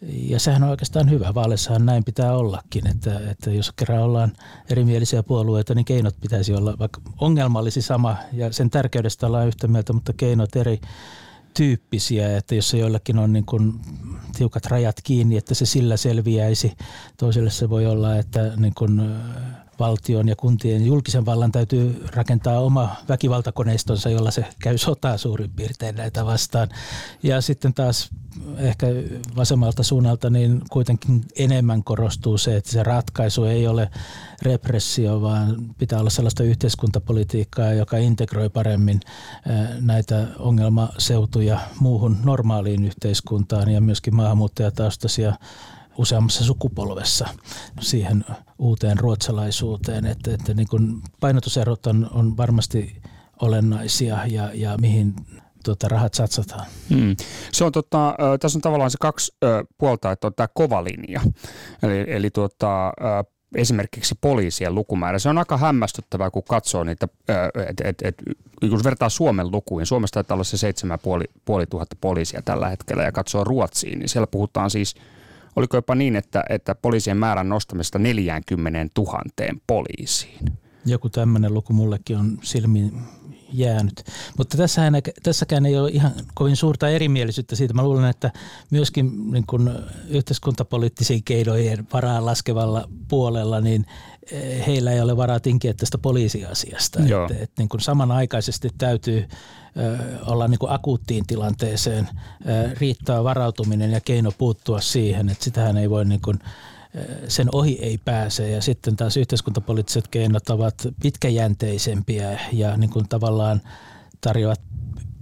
Ja 0.03 0.41
sehän 0.41 0.63
on 0.63 0.71
oikeastaan 0.71 1.11
hyvä. 1.11 1.35
Vaaleissahan 1.35 1.87
näin 1.87 2.05
pitää 2.05 2.37
ollakin, 2.37 2.87
että, 2.87 3.31
että 3.31 3.51
jos 3.51 3.73
kerran 3.73 4.03
ollaan 4.03 4.33
erimielisiä 4.71 5.23
puolueita, 5.23 5.75
niin 5.75 5.85
keinot 5.85 6.17
pitäisi 6.21 6.55
olla, 6.55 6.79
vaikka 6.79 7.01
ongelma 7.21 7.59
olisi 7.59 7.83
sama 7.83 8.17
ja 8.33 8.53
sen 8.53 8.71
tärkeydestä 8.71 9.27
ollaan 9.27 9.47
yhtä 9.47 9.69
mieltä, 9.69 9.93
mutta 9.93 10.13
keinot 10.13 10.57
eri 10.57 10.81
tyyppisiä, 11.55 12.37
että 12.37 12.55
jos 12.55 12.75
joillakin 12.75 13.19
on 13.19 13.33
niin 13.33 13.47
kuin 13.47 13.81
tiukat 14.37 14.67
rajat 14.67 14.97
kiinni, 15.05 15.37
että 15.37 15.55
se 15.55 15.67
sillä 15.67 15.97
selviäisi. 15.97 16.73
Toiselle 17.17 17.51
se 17.51 17.71
voi 17.71 17.87
olla, 17.87 18.17
että 18.17 18.53
niin 18.57 18.75
kuin 18.75 19.01
valtion 19.79 20.29
ja 20.29 20.37
kuntien 20.37 20.87
julkisen 20.87 21.27
vallan 21.27 21.53
täytyy 21.53 22.05
rakentaa 22.15 22.61
oma 22.61 22.97
väkivaltakoneistonsa, 23.09 24.11
jolla 24.11 24.31
se 24.31 24.45
käy 24.59 24.79
sotaa 24.79 25.17
suurin 25.17 25.51
piirtein 25.51 25.95
näitä 25.95 26.27
vastaan. 26.27 26.69
Ja 27.23 27.41
sitten 27.41 27.75
taas 27.75 28.11
ehkä 28.57 28.87
vasemmalta 29.37 29.83
suunnalta 29.83 30.31
niin 30.31 30.63
kuitenkin 30.71 31.25
enemmän 31.37 31.85
korostuu 31.85 32.39
se, 32.39 32.57
että 32.57 32.71
se 32.71 32.83
ratkaisu 32.83 33.45
ei 33.45 33.67
ole 33.67 33.91
repressio, 34.43 35.21
vaan 35.21 35.57
pitää 35.79 36.01
olla 36.01 36.11
sellaista 36.11 36.43
yhteiskuntapolitiikkaa, 36.43 37.73
joka 37.73 37.97
integroi 37.97 38.49
paremmin 38.49 39.01
näitä 39.81 40.27
ongelmaseutuja 40.39 41.61
muuhun 41.81 42.17
normaaliin 42.25 42.85
yhteiskuntaan 42.85 43.71
ja 43.71 43.81
myöskin 43.81 44.15
maahanmuuttajataustaisia 44.15 45.35
useammassa 45.99 46.45
sukupolvessa 46.45 47.29
siihen 47.81 48.25
uuteen 48.59 48.99
ruotsalaisuuteen. 48.99 50.07
Että, 50.07 50.35
että 50.35 50.55
niin 50.55 50.69
kuin 50.69 51.03
painotuserot 51.21 51.87
on, 51.87 52.11
on 52.15 52.37
varmasti 52.37 53.03
olennaisia 53.43 54.19
ja, 54.27 54.51
ja 54.55 54.79
mihin 54.81 55.15
tuota, 55.65 55.89
rahat 55.89 56.15
satsataan. 56.15 56.67
Hmm. 56.91 57.17
Se 57.53 57.65
on, 57.65 57.73
tota, 57.73 58.17
tässä 58.41 58.59
on 58.59 58.63
tavallaan 58.63 58.91
se 58.91 58.99
kaksi 59.01 59.33
puolta, 59.79 60.13
että 60.13 60.27
on 60.27 60.35
tämä 60.35 60.49
kova 60.55 60.85
linja. 60.85 61.21
Eli, 61.83 62.05
eli 62.07 62.31
tuota, 62.31 62.93
esimerkiksi 63.55 64.15
poliisien 64.21 64.75
lukumäärä. 64.75 65.19
Se 65.19 65.29
on 65.29 65.39
aika 65.39 65.57
hämmästyttävää, 65.57 66.31
kun 66.31 66.43
katsoo 66.49 66.85
niitä, 66.85 67.09
että 67.69 67.89
et, 67.89 68.03
et, 68.03 68.23
kun 68.71 68.85
vertaa 68.85 69.09
Suomen 69.09 69.51
lukuihin. 69.51 69.87
Suomessa 69.87 70.15
taitaa 70.15 70.35
olla 70.35 70.45
se 70.45 70.57
7500 70.57 71.87
poliisia 72.01 72.43
tällä 72.43 72.69
hetkellä 72.69 73.03
ja 73.03 73.13
katsoo 73.13 73.45
Ruotsiin, 73.45 73.99
niin 73.99 74.09
siellä 74.09 74.27
puhutaan 74.27 74.71
siis– 74.71 74.95
oliko 75.57 75.77
jopa 75.77 75.95
niin, 75.95 76.17
että, 76.17 76.45
että 76.49 76.75
poliisien 76.75 77.17
määrän 77.17 77.49
nostamista 77.49 77.99
40 77.99 79.01
000 79.01 79.21
poliisiin. 79.67 80.45
Joku 80.87 81.09
tämmöinen 81.09 81.55
luku 81.55 81.73
mullekin 81.73 82.17
on 82.17 82.39
silmiin 82.43 82.93
jäänyt. 83.53 84.05
Mutta 84.39 84.57
tässähän, 84.57 84.95
tässäkään 85.23 85.67
ei 85.67 85.79
ole 85.79 85.91
ihan 85.91 86.13
kovin 86.35 86.57
suurta 86.57 86.89
erimielisyyttä 86.89 87.57
siitä. 87.57 87.75
Mä 87.75 87.83
luulen, 87.83 88.05
että 88.05 88.31
myöskin 88.71 89.33
niin 89.33 89.45
kun 89.47 89.71
yhteiskuntapoliittisiin 90.09 91.25
keinojen 91.25 91.89
varaan 91.93 92.27
laskevalla 92.27 92.89
puolella, 93.09 93.61
niin 93.61 93.87
heillä 94.67 94.93
ei 94.93 95.01
ole 95.01 95.17
varaa 95.17 95.41
tinkiä 95.41 95.75
tästä 95.75 95.99
poliisiasiasta. 95.99 97.01
Että, 97.01 97.43
että 97.43 97.55
niin 97.59 97.69
kun 97.69 97.81
samanaikaisesti 97.81 98.69
täytyy 98.79 99.29
olla 100.27 100.49
niin 100.49 100.59
kuin 100.59 100.73
akuuttiin 100.73 101.27
tilanteeseen 101.27 102.09
riittää 102.81 103.25
varautuminen 103.25 103.91
ja 103.91 104.01
keino 104.01 104.33
puuttua 104.39 104.81
siihen, 104.81 105.29
että 105.29 105.45
sitähän 105.45 105.77
ei 105.77 105.91
voi 105.91 106.05
niin 106.05 106.21
kuin, 106.21 106.39
sen 107.29 107.49
ohi 107.53 107.79
ei 107.83 107.99
pääse 107.99 108.51
ja 108.51 108.63
sitten 108.63 108.97
taas 108.97 109.17
yhteiskuntapoliittiset 109.17 110.09
keinot 110.09 110.51
ovat 110.51 110.75
pitkäjänteisempiä 111.03 112.41
ja 112.53 112.77
niin 112.77 112.91
kuin 112.91 113.09
tavallaan 113.09 113.61
tarjoavat 114.21 114.61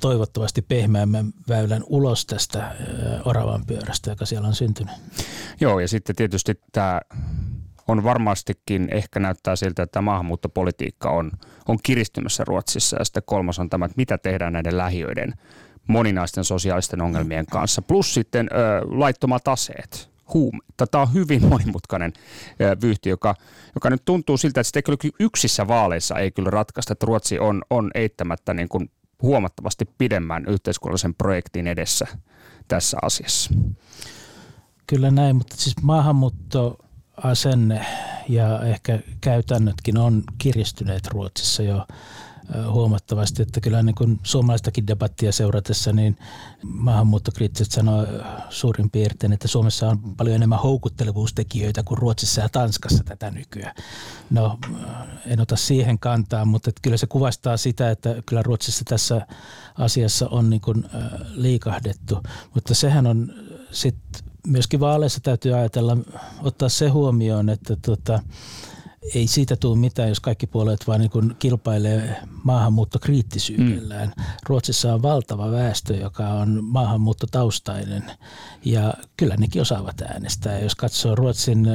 toivottavasti 0.01 0.63
pehmeämmän 0.63 1.33
väylän 1.49 1.85
ulos 1.87 2.27
tästä 2.27 2.77
oravan 3.25 3.67
pyörästä, 3.67 4.11
joka 4.11 4.27
siellä 4.27 4.49
on 4.49 4.55
syntynyt. 4.55 4.95
Joo, 5.61 5.81
ja 5.81 5.89
sitten 5.89 6.17
tietysti 6.17 6.61
tämä 6.73 7.01
on 7.89 8.05
varmastikin, 8.05 8.89
ehkä 8.91 9.21
näyttää 9.21 9.57
siltä, 9.57 9.83
että 9.83 10.01
maahanmuuttopolitiikka 10.01 11.11
on, 11.11 11.31
on 11.69 11.79
kiristymässä 11.83 12.45
Ruotsissa. 12.45 12.97
Ja 12.99 13.05
sitten 13.05 13.23
kolmas 13.27 13.59
on 13.59 13.71
tämä, 13.71 13.85
että 13.85 13.97
mitä 13.97 14.19
tehdään 14.19 14.53
näiden 14.53 14.79
lähiöiden 14.79 15.35
moninaisten 15.87 16.45
sosiaalisten 16.45 17.03
ongelmien 17.03 17.47
kanssa. 17.47 17.83
Plus 17.83 18.15
sitten 18.15 18.49
ö, 18.53 18.81
laittomat 18.85 19.49
aseet, 19.49 20.11
huume. 20.35 20.59
Tämä 20.91 21.03
on 21.03 21.15
hyvin 21.15 21.49
monimutkainen 21.49 22.13
ö, 22.61 22.77
vyyhti, 22.83 23.09
joka, 23.09 23.35
joka 23.75 23.91
nyt 23.91 24.05
tuntuu 24.05 24.37
siltä, 24.37 24.61
että 24.61 24.69
sitä 24.69 24.83
kyllä 24.83 25.15
yksissä 25.21 25.69
vaaleissa 25.69 26.19
ei 26.19 26.31
kyllä 26.31 26.51
ratkaista, 26.51 26.93
että 26.93 27.07
Ruotsi 27.07 27.39
on, 27.39 27.63
on 27.71 27.91
eittämättä 27.95 28.55
niin 28.55 28.69
kuin 28.69 28.91
huomattavasti 29.23 29.85
pidemmän 29.99 30.45
yhteiskunnallisen 30.49 31.15
projektin 31.15 31.67
edessä 31.67 32.07
tässä 32.69 32.99
asiassa. 33.03 33.51
Kyllä 34.87 35.11
näin, 35.11 35.37
mutta 35.37 35.57
siis 35.57 35.83
maahanmuutto 35.83 36.79
asenne 37.25 37.87
ja 38.29 38.63
ehkä 38.63 38.99
käytännötkin 39.21 39.99
on 39.99 40.23
kiristyneet 40.39 41.07
Ruotsissa 41.07 41.63
jo 41.63 41.87
huomattavasti, 42.71 43.43
että 43.43 43.61
kyllä 43.61 43.83
niin 43.83 43.95
kuin 43.95 44.21
suomalaistakin 44.23 44.87
debattia 44.87 45.33
seuratessa, 45.33 45.93
niin 45.93 46.19
maahanmuuttokriittiset 46.63 47.73
sanoo 47.73 48.07
suurin 48.51 48.91
piirtein, 48.91 49.33
että 49.33 49.49
Suomessa 49.49 49.89
on 49.89 49.99
paljon 50.17 50.37
enemmän 50.37 50.59
houkuttelevuustekijöitä 50.59 51.83
kuin 51.83 51.99
Ruotsissa 51.99 52.41
ja 52.41 52.49
Tanskassa 52.49 53.05
tätä 53.05 53.31
nykyään. 53.31 53.75
No, 54.31 54.59
en 55.27 55.41
ota 55.41 55.57
siihen 55.57 55.99
kantaa, 55.99 56.45
mutta 56.45 56.71
että 56.71 56.81
kyllä 56.83 56.97
se 56.97 57.07
kuvastaa 57.07 57.57
sitä, 57.57 57.91
että 57.91 58.15
kyllä 58.27 58.43
Ruotsissa 58.43 58.85
tässä 58.85 59.27
asiassa 59.79 60.29
on 60.29 60.51
niin 60.51 60.61
kuin 60.61 60.85
liikahdettu, 61.35 62.23
mutta 62.55 62.75
sehän 62.75 63.07
on 63.07 63.33
sitten 63.71 64.32
myöskin 64.47 64.81
vaaleissa 64.81 65.21
täytyy 65.21 65.55
ajatella, 65.55 65.97
ottaa 66.43 66.69
se 66.69 66.89
huomioon, 66.89 67.49
että 67.49 67.77
tota, 67.77 68.21
ei 69.15 69.27
siitä 69.27 69.57
tule 69.57 69.79
mitään, 69.79 70.09
jos 70.09 70.21
kaikki 70.21 70.47
puolueet 70.47 70.87
vain 70.87 71.01
niin 71.01 71.35
kilpailee 71.39 72.17
maahanmuuttokriittisyydellään. 72.45 74.13
Mm. 74.17 74.25
Ruotsissa 74.47 74.95
on 74.95 75.03
valtava 75.03 75.51
väestö, 75.51 75.97
joka 75.97 76.29
on 76.29 76.65
maahanmuuttotaustainen 76.65 78.05
ja 78.65 78.95
kyllä 79.17 79.37
nekin 79.37 79.63
osaavat 79.63 80.03
äänestää. 80.03 80.59
Jos 80.59 80.75
katsoo 80.75 81.15
Ruotsin 81.15 81.67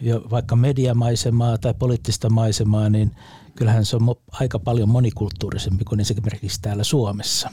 jo 0.00 0.26
vaikka 0.30 0.56
mediamaisemaa 0.56 1.58
tai 1.58 1.74
poliittista 1.74 2.30
maisemaa, 2.30 2.90
niin 2.90 3.16
kyllähän 3.60 3.84
se 3.84 3.96
on 3.96 4.14
aika 4.32 4.58
paljon 4.58 4.88
monikulttuurisempi 4.88 5.84
kuin 5.84 6.00
esimerkiksi 6.00 6.62
täällä 6.62 6.84
Suomessa. 6.84 7.50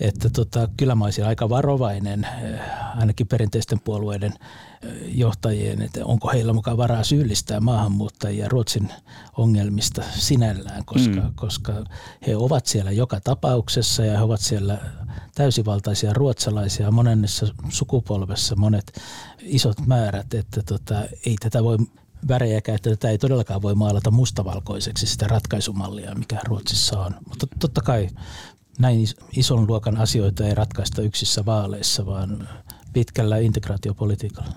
Että 0.00 0.30
tota, 0.30 0.68
kyllä 0.76 0.94
mä 0.94 1.04
olisin 1.04 1.26
aika 1.26 1.48
varovainen 1.48 2.24
eh, 2.24 2.60
ainakin 2.96 3.26
perinteisten 3.26 3.80
puolueiden 3.80 4.32
eh, 4.82 4.92
johtajien, 5.14 5.82
että 5.82 6.04
onko 6.04 6.30
heillä 6.30 6.52
mukaan 6.52 6.76
varaa 6.76 7.04
syyllistää 7.04 7.60
maahanmuuttajia 7.60 8.48
Ruotsin 8.48 8.88
ongelmista 9.36 10.02
sinällään, 10.18 10.84
koska, 10.84 11.20
mm. 11.20 11.32
koska 11.34 11.72
he 12.26 12.36
ovat 12.36 12.66
siellä 12.66 12.90
joka 12.90 13.20
tapauksessa 13.20 14.04
ja 14.04 14.18
he 14.18 14.24
ovat 14.24 14.40
siellä 14.40 14.78
täysivaltaisia 15.34 16.12
ruotsalaisia 16.12 16.90
monennessa 16.90 17.46
sukupolvessa 17.68 18.56
monet 18.56 19.00
isot 19.40 19.86
määrät, 19.86 20.34
että 20.34 20.62
tota, 20.62 21.02
ei 21.26 21.36
tätä 21.40 21.64
voi 21.64 21.78
värejä 22.28 22.58
että 22.58 22.90
tätä 22.90 23.10
ei 23.10 23.18
todellakaan 23.18 23.62
voi 23.62 23.74
maalata 23.74 24.10
mustavalkoiseksi 24.10 25.06
sitä 25.06 25.26
ratkaisumallia, 25.28 26.14
mikä 26.14 26.38
Ruotsissa 26.44 27.00
on. 27.00 27.14
Mutta 27.28 27.46
totta 27.58 27.80
kai 27.80 28.08
näin 28.78 29.06
ison 29.36 29.66
luokan 29.66 29.96
asioita 29.96 30.46
ei 30.46 30.54
ratkaista 30.54 31.02
yksissä 31.02 31.44
vaaleissa, 31.44 32.06
vaan 32.06 32.48
pitkällä 32.92 33.38
integraatiopolitiikalla. 33.38 34.52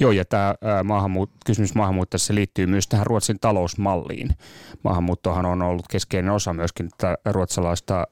Joo, 0.00 0.10
ja 0.10 0.24
tämä 0.24 0.54
maahanmuut- 0.84 1.30
kysymys 1.46 1.74
maahanmuuttajassa 1.74 2.34
liittyy 2.34 2.66
myös 2.66 2.88
tähän 2.88 3.06
Ruotsin 3.06 3.40
talousmalliin. 3.40 4.36
Maahanmuuttohan 4.84 5.46
on 5.46 5.62
ollut 5.62 5.88
keskeinen 5.88 6.32
osa 6.32 6.52
myöskin 6.52 6.88
tätä 6.98 7.16
ruotsalaista 7.24 8.06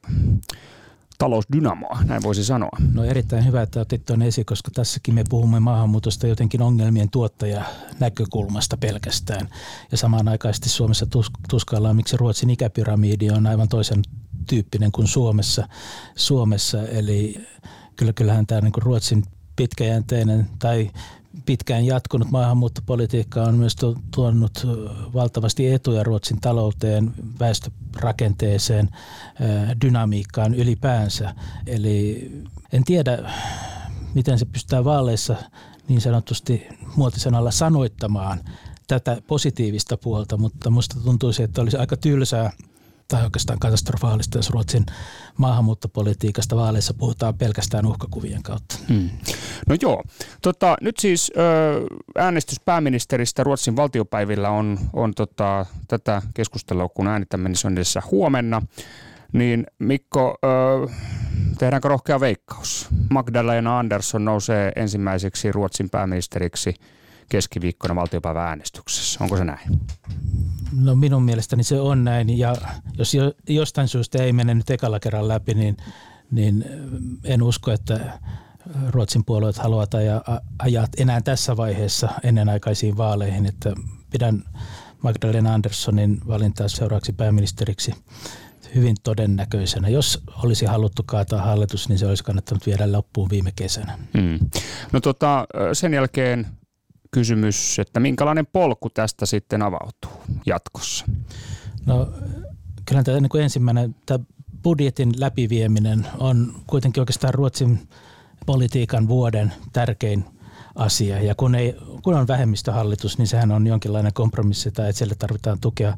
talousdynamoa, 1.19 1.99
näin 2.05 2.23
voisi 2.23 2.45
sanoa. 2.45 2.77
No 2.93 3.05
erittäin 3.05 3.47
hyvä, 3.47 3.63
että 3.63 3.81
otit 3.81 4.05
tuon 4.05 4.23
esiin, 4.23 4.45
koska 4.45 4.71
tässäkin 4.71 5.15
me 5.15 5.25
puhumme 5.29 5.61
maahanmuutosta 5.61 6.27
jotenkin 6.27 6.63
ongelmien 6.63 7.11
tuottaja 7.11 7.65
näkökulmasta 8.01 8.77
pelkästään. 8.77 9.49
Ja 9.91 9.99
samanaikaisesti 9.99 10.69
Suomessa 10.69 11.07
tuskaillaan, 11.51 11.97
miksi 11.97 12.17
Ruotsin 12.17 12.51
ikäpyramidi 12.51 13.31
on 13.31 13.47
aivan 13.47 13.69
toisen 13.69 14.03
tyyppinen 14.49 14.93
kuin 14.93 15.09
Suomessa. 15.09 15.69
Suomessa 16.17 16.83
eli 16.83 17.47
kyllä 17.97 18.13
kyllähän 18.13 18.47
tämä 18.47 18.61
niin 18.61 18.73
Ruotsin 18.77 19.25
pitkäjänteinen 19.57 20.49
tai 20.59 20.91
pitkään 21.47 21.85
jatkunut 21.85 22.31
maahanmuuttopolitiikka 22.31 23.43
on 23.43 23.55
myös 23.55 23.77
tuonut 24.14 24.67
valtavasti 25.14 25.73
etuja 25.73 26.03
Ruotsin 26.03 26.41
talouteen, 26.41 27.14
väestörakenteeseen, 27.41 28.88
dynamiikkaan 29.85 30.55
ylipäänsä. 30.55 31.35
Eli 31.67 32.31
en 32.73 32.85
tiedä, 32.85 33.33
miten 34.14 34.38
se 34.38 34.45
pystytään 34.45 34.85
vaaleissa 34.85 35.37
niin 35.88 36.01
sanotusti 36.01 36.67
muotisanalla 36.97 37.51
sanoittamaan 37.51 38.41
tätä 38.87 39.23
positiivista 39.27 39.97
puolta, 39.97 40.37
mutta 40.37 40.71
musta 40.71 40.97
tuntuu, 41.05 41.31
että 41.43 41.62
olisi 41.62 41.77
aika 41.77 41.97
tylsää 41.97 42.53
tai 43.09 43.25
oikeastaan 43.25 43.59
katastrofaalista, 43.59 44.38
jos 44.38 44.51
Ruotsin 44.51 44.87
maahanmuuttopolitiikasta 45.37 46.57
vaaleissa 46.57 46.94
puhutaan 46.94 47.38
pelkästään 47.38 47.87
uhkakuvien 47.87 48.42
kautta. 48.42 48.75
Hmm. 48.88 49.11
No 49.68 49.77
joo. 49.83 50.03
Tota, 50.42 50.77
nyt 50.81 50.94
siis 50.99 51.33
ö, 51.37 51.40
äänestys 52.16 52.61
pääministeristä 52.61 53.44
Ruotsin 53.44 53.77
valtiopäivillä 53.77 54.51
on, 54.51 54.79
on 54.92 55.14
tota, 55.14 55.66
tätä 55.88 56.23
keskustelua, 56.35 56.88
kun 56.88 57.07
äänitämme, 57.07 57.49
niin 57.49 57.57
se 57.57 57.66
on 57.66 57.73
edessä 57.73 58.03
huomenna. 58.11 58.62
Niin 59.33 59.66
Mikko, 59.79 60.38
ö, 60.44 60.88
tehdäänkö 61.59 61.88
rohkea 61.88 62.21
veikkaus? 62.21 62.88
Magdalena 63.11 63.79
Andersson 63.79 64.25
nousee 64.25 64.73
ensimmäiseksi 64.77 65.53
Ruotsin 65.53 65.90
pääministeriksi 65.90 66.75
keskiviikkona 67.29 67.95
valtiopäivän 67.95 68.47
äänestyksessä. 68.47 69.25
Onko 69.25 69.37
se 69.37 69.45
näin? 69.45 69.81
No 70.81 70.95
minun 70.95 71.23
mielestäni 71.23 71.62
se 71.62 71.81
on 71.81 72.05
näin 72.05 72.38
ja 72.38 72.55
jos 72.99 73.17
jostain 73.49 73.88
syystä 73.88 74.23
ei 74.23 74.33
mene 74.33 74.55
nyt 74.55 74.71
ekalla 74.71 75.01
kerran 75.01 75.29
läpi, 75.29 75.55
niin, 75.55 75.77
niin 76.31 76.64
en 77.25 77.43
usko, 77.43 77.73
että 77.73 78.21
Ruotsin 78.91 79.25
puolueet 79.25 79.59
haluavat 79.59 79.95
ajaa, 79.95 80.41
ajaa 80.59 80.87
enää 80.97 81.21
tässä 81.21 81.57
vaiheessa 81.57 82.09
ennenaikaisiin 82.23 82.97
vaaleihin, 82.97 83.47
että 83.47 83.73
pidän 84.11 84.45
Magdalena 85.03 85.55
Anderssonin 85.55 86.21
valintaa 86.29 86.69
seuraavaksi 86.69 87.12
pääministeriksi 87.12 87.95
hyvin 88.75 88.97
todennäköisenä. 89.03 89.88
Jos 89.88 90.23
olisi 90.45 90.67
haluttu 90.67 91.03
kaataa 91.07 91.43
hallitus, 91.43 91.88
niin 91.88 91.99
se 91.99 92.07
olisi 92.07 92.25
kannattanut 92.25 92.67
viedä 92.67 92.93
loppuun 92.93 93.31
viime 93.31 93.53
kesänä. 93.57 93.99
Hmm. 94.19 94.38
No 94.93 95.01
tota, 95.01 95.47
sen 95.73 95.95
jälkeen 95.95 96.47
kysymys, 97.11 97.79
että 97.79 98.01
minkälainen 98.01 98.47
polku 98.47 98.90
tästä 98.90 99.27
sitten 99.27 99.62
avautuu 99.62 100.11
jatkossa? 100.47 101.05
No 101.87 102.09
kyllä 102.85 103.03
tämä 103.03 103.21
niin 103.21 103.29
kuin 103.29 103.42
ensimmäinen, 103.42 103.97
tämä 104.07 104.25
budjetin 104.62 105.12
läpivieminen 105.21 106.07
on 106.18 106.55
kuitenkin 106.66 107.01
oikeastaan 107.01 107.35
Ruotsin 107.35 107.88
politiikan 108.47 109.09
vuoden 109.09 109.53
tärkein 109.73 110.25
asia. 110.75 111.23
Ja 111.23 111.35
kun, 111.35 111.55
ei, 111.55 111.77
kun 112.03 112.14
on 112.14 112.29
vähemmistöhallitus, 112.29 113.18
niin 113.18 113.29
sehän 113.29 113.53
on 113.53 113.66
jonkinlainen 113.66 114.12
kompromissi 114.14 114.71
tai 114.71 114.88
että 114.88 114.99
siellä 114.99 115.14
tarvitaan 115.18 115.61
tukea 115.61 115.97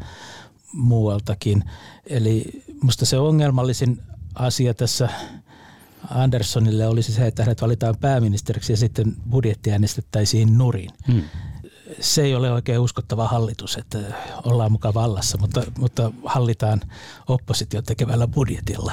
muualtakin. 0.73 1.65
Eli 2.07 2.63
minusta 2.83 3.07
se 3.07 3.19
ongelmallisin 3.19 4.03
asia 4.35 4.75
tässä 4.75 5.09
Anderssonille 6.09 6.87
olisi 6.87 7.13
se, 7.13 7.27
että 7.27 7.43
hänet 7.43 7.63
valitaan 7.63 7.97
pääministeriksi 8.01 8.73
ja 8.73 8.77
sitten 8.77 9.17
budjetti 9.31 9.73
äänestettäisiin 9.73 10.59
nurin. 10.59 10.91
Hmm. 11.07 11.23
Se 12.01 12.23
ei 12.23 12.35
ole 12.35 12.53
oikein 12.53 12.79
uskottava 12.79 13.29
hallitus, 13.29 13.77
että 13.77 13.99
ollaan 14.45 14.73
mukaan 14.73 14.95
vallassa, 14.95 15.39
mutta, 15.39 15.63
mutta 15.79 16.13
hallitaan 16.25 16.81
oppositio 17.29 17.83
tekevällä 17.83 18.27
budjetilla. 18.27 18.93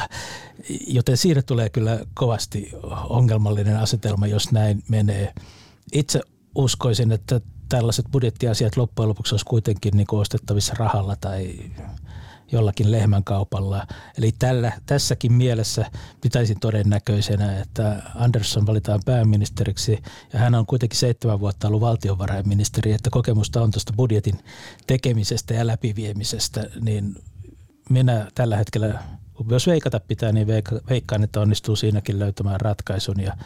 Joten 0.88 1.18
siinä 1.18 1.42
tulee 1.42 1.70
kyllä 1.70 2.00
kovasti 2.14 2.72
ongelmallinen 3.10 3.78
asetelma, 3.78 4.28
jos 4.28 4.52
näin 4.52 4.84
menee. 4.88 5.34
Itse 5.94 6.22
uskoisin, 6.56 7.12
että 7.12 7.42
tällaiset 7.70 8.06
budjettiasiat 8.12 8.78
loppujen 8.78 9.10
lopuksi 9.10 9.34
olisi 9.34 9.46
kuitenkin 9.46 9.98
niin 9.98 10.08
ostettavissa 10.12 10.74
rahalla 10.78 11.16
tai 11.16 11.60
jollakin 12.52 12.92
lehmänkaupalla. 12.92 13.88
Eli 14.18 14.32
tällä, 14.40 14.72
tässäkin 14.86 15.34
mielessä 15.34 15.92
pitäisin 16.22 16.60
todennäköisenä, 16.60 17.60
että 17.62 18.02
Andersson 18.16 18.68
valitaan 18.68 19.00
pääministeriksi 19.06 20.04
ja 20.34 20.40
hän 20.40 20.56
on 20.56 20.66
kuitenkin 20.66 21.00
seitsemän 21.00 21.40
vuotta 21.40 21.68
ollut 21.68 21.82
valtiovarainministeri, 21.82 22.92
että 22.92 23.10
kokemusta 23.10 23.62
on 23.62 23.72
tuosta 23.72 23.94
budjetin 23.98 24.40
tekemisestä 24.88 25.54
ja 25.54 25.68
läpiviemisestä, 25.68 26.70
niin 26.82 27.16
minä 27.90 28.28
tällä 28.36 28.58
hetkellä, 28.58 29.04
jos 29.50 29.68
veikata 29.68 30.00
pitää, 30.00 30.32
niin 30.32 30.48
veikkaan, 30.90 31.24
että 31.24 31.40
onnistuu 31.40 31.76
siinäkin 31.76 32.20
löytämään 32.20 32.62
ratkaisun 32.62 33.20
ja 33.20 33.38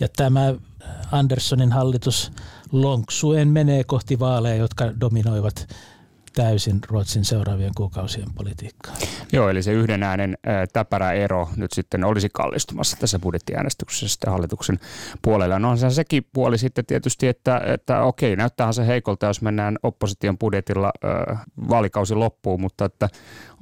ja 0.00 0.08
tämä 0.16 0.54
Anderssonin 1.12 1.72
hallitus 1.72 2.32
lonksuen 2.72 3.48
menee 3.48 3.84
kohti 3.84 4.18
vaaleja, 4.18 4.56
jotka 4.56 5.00
dominoivat 5.00 5.68
täysin 6.32 6.78
Ruotsin 6.88 7.24
seuraavien 7.24 7.72
kuukausien 7.76 8.28
politiikkaa. 8.34 8.94
Joo, 9.32 9.48
eli 9.48 9.62
se 9.62 9.72
yhden 9.72 10.02
äänen 10.02 10.38
ää, 10.46 10.66
täpärä 10.72 11.12
ero 11.12 11.48
nyt 11.56 11.72
sitten 11.72 12.04
olisi 12.04 12.28
kallistumassa 12.32 12.96
tässä 13.00 13.18
budjettiäänestyksessä 13.18 14.30
hallituksen 14.30 14.80
puolella. 15.22 15.58
No 15.58 15.70
on 15.70 15.78
se 15.78 15.90
sekin 15.90 16.26
puoli 16.32 16.58
sitten 16.58 16.86
tietysti, 16.86 17.28
että, 17.28 17.60
että 17.66 18.02
okei, 18.02 18.36
näyttäähän 18.36 18.74
se 18.74 18.86
heikolta, 18.86 19.26
jos 19.26 19.42
mennään 19.42 19.78
opposition 19.82 20.38
budjetilla 20.38 20.92
vaalikausi 21.68 22.14
loppuun, 22.14 22.60
mutta 22.60 22.84
että 22.84 23.08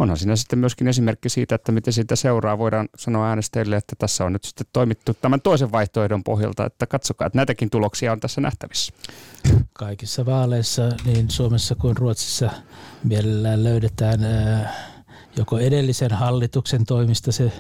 onhan 0.01 0.17
siinä 0.17 0.37
sitten 0.37 0.59
myöskin 0.59 0.89
esimerkki 0.89 1.29
siitä, 1.29 1.55
että 1.55 1.73
miten 1.73 1.93
siitä 1.93 2.17
seuraa. 2.17 2.59
Voidaan 2.59 2.89
sanoa 2.97 3.29
äänestäjille, 3.29 3.77
että 3.77 3.97
tässä 3.99 4.25
on 4.25 4.33
nyt 4.33 4.45
sitten 4.45 4.67
toimittu 4.73 5.15
tämän 5.15 5.41
toisen 5.41 5.73
vaihtoehdon 5.73 6.25
pohjalta, 6.25 6.67
että 6.67 6.87
katsokaa, 6.87 7.27
että 7.27 7.39
näitäkin 7.39 7.71
tuloksia 7.71 8.13
on 8.13 8.21
tässä 8.21 8.41
nähtävissä. 8.41 8.93
Kaikissa 9.73 10.27
vaaleissa 10.27 10.89
niin 11.05 11.31
Suomessa 11.31 11.75
kuin 11.75 11.97
Ruotsissa 11.97 12.51
mielellään 13.05 13.65
löydetään 13.65 14.21
joko 15.37 15.59
edellisen 15.59 16.11
hallituksen 16.11 16.85
toimista 16.85 17.33
se 17.33 17.53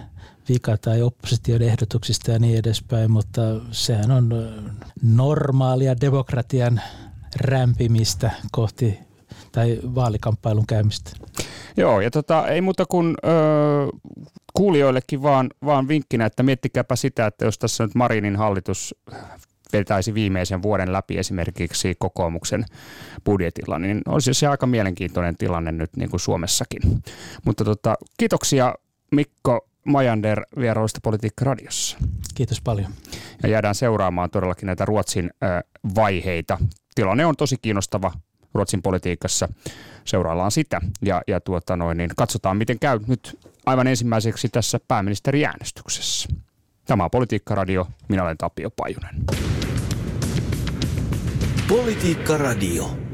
vika 0.48 0.76
tai 0.76 1.02
opposition 1.02 1.62
ehdotuksista 1.62 2.30
ja 2.30 2.38
niin 2.38 2.58
edespäin, 2.58 3.10
mutta 3.10 3.40
sehän 3.70 4.10
on 4.10 4.30
normaalia 5.02 6.00
demokratian 6.00 6.80
rämpimistä 7.36 8.30
kohti 8.52 8.98
tai 9.52 9.78
vaalikamppailun 9.82 10.66
käymistä. 10.66 11.10
Joo, 11.76 12.00
ja 12.00 12.10
tota, 12.10 12.48
ei 12.48 12.60
muuta 12.60 12.86
kuin 12.86 13.14
öö, 13.24 13.86
kuulijoillekin 14.54 15.22
vaan, 15.22 15.50
vaan 15.64 15.88
vinkkinä, 15.88 16.26
että 16.26 16.42
miettikääpä 16.42 16.96
sitä, 16.96 17.26
että 17.26 17.44
jos 17.44 17.58
tässä 17.58 17.84
nyt 17.84 17.94
Marinin 17.94 18.36
hallitus 18.36 18.94
vetäisi 19.72 20.14
viimeisen 20.14 20.62
vuoden 20.62 20.92
läpi 20.92 21.18
esimerkiksi 21.18 21.94
kokoomuksen 21.98 22.64
budjetilla, 23.24 23.78
niin 23.78 24.02
olisi 24.08 24.34
se 24.34 24.46
aika 24.46 24.66
mielenkiintoinen 24.66 25.36
tilanne 25.36 25.72
nyt 25.72 25.96
niin 25.96 26.10
kuin 26.10 26.20
Suomessakin. 26.20 26.82
Mutta 27.44 27.64
tota, 27.64 27.94
kiitoksia 28.18 28.74
Mikko 29.12 29.68
Majander 29.84 30.42
vierailusta 30.58 31.00
Politiikka 31.02 31.44
Radiossa. 31.44 31.98
Kiitos 32.34 32.60
paljon. 32.60 32.92
Ja 33.42 33.48
jäädään 33.48 33.74
seuraamaan 33.74 34.30
todellakin 34.30 34.66
näitä 34.66 34.84
Ruotsin 34.84 35.30
vaiheita. 35.94 36.58
Tilanne 36.94 37.26
on 37.26 37.36
tosi 37.36 37.56
kiinnostava 37.62 38.12
Ruotsin 38.54 38.82
politiikassa. 38.82 39.48
Seuraillaan 40.04 40.50
sitä 40.50 40.80
ja, 41.02 41.22
ja 41.26 41.40
tuota 41.40 41.76
noin, 41.76 41.98
niin 41.98 42.10
katsotaan, 42.16 42.56
miten 42.56 42.78
käy 42.78 43.00
nyt 43.06 43.38
aivan 43.66 43.86
ensimmäiseksi 43.86 44.48
tässä 44.48 44.80
pääministeriäänestyksessä. 44.88 46.28
Tämä 46.84 47.04
on 47.04 47.10
Politiikka 47.10 47.54
Radio. 47.54 47.86
Minä 48.08 48.22
olen 48.22 48.38
Tapio 48.38 48.70
Pajunen. 48.70 49.14
Politiikka 51.68 52.36
Radio. 52.36 53.09